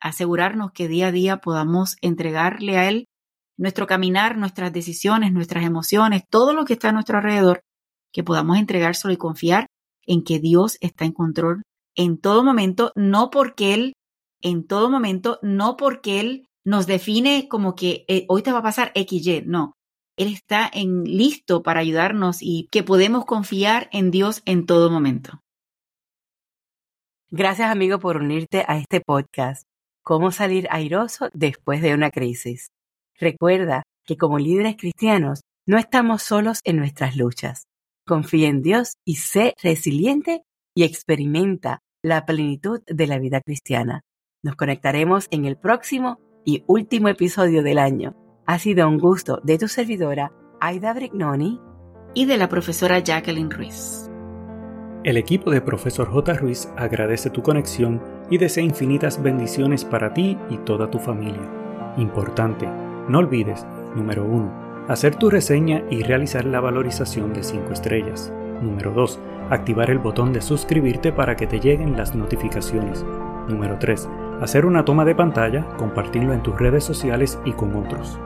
asegurarnos 0.00 0.72
que 0.72 0.88
día 0.88 1.08
a 1.08 1.12
día 1.12 1.38
podamos 1.38 1.96
entregarle 2.00 2.78
a 2.78 2.88
Él 2.88 3.06
nuestro 3.58 3.86
caminar, 3.86 4.38
nuestras 4.38 4.72
decisiones, 4.72 5.32
nuestras 5.32 5.64
emociones, 5.64 6.22
todo 6.30 6.54
lo 6.54 6.64
que 6.64 6.74
está 6.74 6.90
a 6.90 6.92
nuestro 6.92 7.18
alrededor, 7.18 7.62
que 8.12 8.22
podamos 8.22 8.56
entregárselo 8.56 9.12
y 9.12 9.16
confiar 9.16 9.66
en 10.06 10.22
que 10.22 10.38
Dios 10.38 10.78
está 10.80 11.04
en 11.04 11.12
control 11.12 11.62
en 11.96 12.18
todo 12.18 12.44
momento, 12.44 12.92
no 12.94 13.30
porque 13.30 13.74
Él, 13.74 13.92
en 14.40 14.66
todo 14.66 14.88
momento, 14.88 15.40
no 15.42 15.76
porque 15.76 16.20
Él 16.20 16.46
nos 16.64 16.86
define 16.86 17.48
como 17.48 17.74
que 17.74 18.04
eh, 18.08 18.24
hoy 18.28 18.42
te 18.42 18.52
va 18.52 18.58
a 18.58 18.62
pasar 18.62 18.92
XY, 18.94 19.42
no. 19.46 19.74
Él 20.16 20.32
está 20.32 20.68
en 20.72 21.04
listo 21.04 21.62
para 21.62 21.80
ayudarnos 21.80 22.38
y 22.40 22.68
que 22.70 22.82
podemos 22.82 23.24
confiar 23.24 23.88
en 23.92 24.10
Dios 24.10 24.42
en 24.46 24.66
todo 24.66 24.90
momento. 24.90 25.40
Gracias 27.30 27.70
amigo 27.70 27.98
por 27.98 28.16
unirte 28.16 28.64
a 28.66 28.78
este 28.78 29.00
podcast 29.00 29.68
cómo 30.08 30.30
salir 30.30 30.66
airoso 30.70 31.28
después 31.34 31.82
de 31.82 31.92
una 31.92 32.10
crisis. 32.10 32.70
Recuerda 33.20 33.82
que 34.06 34.16
como 34.16 34.38
líderes 34.38 34.76
cristianos 34.78 35.42
no 35.66 35.76
estamos 35.76 36.22
solos 36.22 36.60
en 36.64 36.78
nuestras 36.78 37.14
luchas. 37.14 37.66
Confía 38.06 38.48
en 38.48 38.62
Dios 38.62 38.94
y 39.04 39.16
sé 39.16 39.52
resiliente 39.62 40.44
y 40.74 40.84
experimenta 40.84 41.80
la 42.02 42.24
plenitud 42.24 42.80
de 42.86 43.06
la 43.06 43.18
vida 43.18 43.42
cristiana. 43.42 44.00
Nos 44.42 44.56
conectaremos 44.56 45.26
en 45.30 45.44
el 45.44 45.58
próximo 45.58 46.18
y 46.42 46.64
último 46.66 47.08
episodio 47.08 47.62
del 47.62 47.76
año. 47.76 48.16
Ha 48.46 48.58
sido 48.58 48.88
un 48.88 48.96
gusto 48.96 49.42
de 49.44 49.58
tu 49.58 49.68
servidora, 49.68 50.32
Aida 50.58 50.94
Brignoni, 50.94 51.60
y 52.14 52.24
de 52.24 52.38
la 52.38 52.48
profesora 52.48 53.00
Jacqueline 53.00 53.50
Ruiz. 53.50 54.08
El 55.04 55.18
equipo 55.18 55.50
de 55.50 55.60
Profesor 55.60 56.10
J. 56.10 56.32
Ruiz 56.32 56.66
agradece 56.78 57.28
tu 57.28 57.42
conexión 57.42 58.17
y 58.30 58.38
desea 58.38 58.64
infinitas 58.64 59.22
bendiciones 59.22 59.84
para 59.84 60.14
ti 60.14 60.38
y 60.50 60.58
toda 60.58 60.90
tu 60.90 60.98
familia. 60.98 61.48
Importante, 61.96 62.68
no 63.08 63.18
olvides, 63.18 63.66
número 63.94 64.24
1, 64.24 64.86
hacer 64.88 65.16
tu 65.16 65.30
reseña 65.30 65.82
y 65.90 66.02
realizar 66.02 66.44
la 66.44 66.60
valorización 66.60 67.32
de 67.32 67.42
5 67.42 67.72
estrellas. 67.72 68.32
Número 68.62 68.92
2, 68.92 69.20
activar 69.50 69.90
el 69.90 69.98
botón 69.98 70.32
de 70.32 70.40
suscribirte 70.40 71.12
para 71.12 71.36
que 71.36 71.46
te 71.46 71.60
lleguen 71.60 71.96
las 71.96 72.14
notificaciones. 72.14 73.04
Número 73.48 73.78
3, 73.78 74.08
hacer 74.40 74.66
una 74.66 74.84
toma 74.84 75.04
de 75.04 75.14
pantalla, 75.14 75.64
compartirlo 75.76 76.32
en 76.32 76.42
tus 76.42 76.58
redes 76.58 76.84
sociales 76.84 77.38
y 77.44 77.52
con 77.52 77.74
otros. 77.76 78.18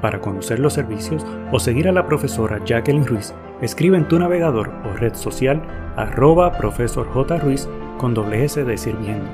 Para 0.00 0.20
conocer 0.20 0.60
los 0.60 0.74
servicios 0.74 1.26
o 1.52 1.58
seguir 1.58 1.88
a 1.88 1.92
la 1.92 2.06
profesora 2.06 2.60
Jacqueline 2.64 3.06
Ruiz, 3.06 3.34
escribe 3.60 3.96
en 3.96 4.08
tu 4.08 4.18
navegador 4.18 4.70
o 4.84 4.96
red 4.96 5.14
social 5.14 5.62
arroba 5.96 6.52
profesor 6.52 7.06
J. 7.08 7.38
Ruiz 7.38 7.68
con 7.98 8.14
doble 8.14 8.44
S 8.44 8.64
de 8.64 8.76
sirviendo. 8.76 9.28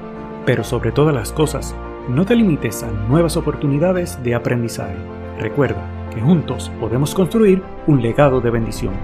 Pero 0.46 0.64
sobre 0.64 0.92
todas 0.92 1.14
las 1.14 1.32
cosas, 1.32 1.74
no 2.08 2.24
te 2.24 2.34
limites 2.34 2.82
a 2.82 2.90
nuevas 2.90 3.36
oportunidades 3.36 4.22
de 4.22 4.34
aprendizaje. 4.34 4.96
Recuerda 5.38 5.82
que 6.12 6.20
juntos 6.20 6.70
podemos 6.80 7.14
construir 7.14 7.62
un 7.86 8.02
legado 8.02 8.40
de 8.40 8.50
bendición. 8.50 8.94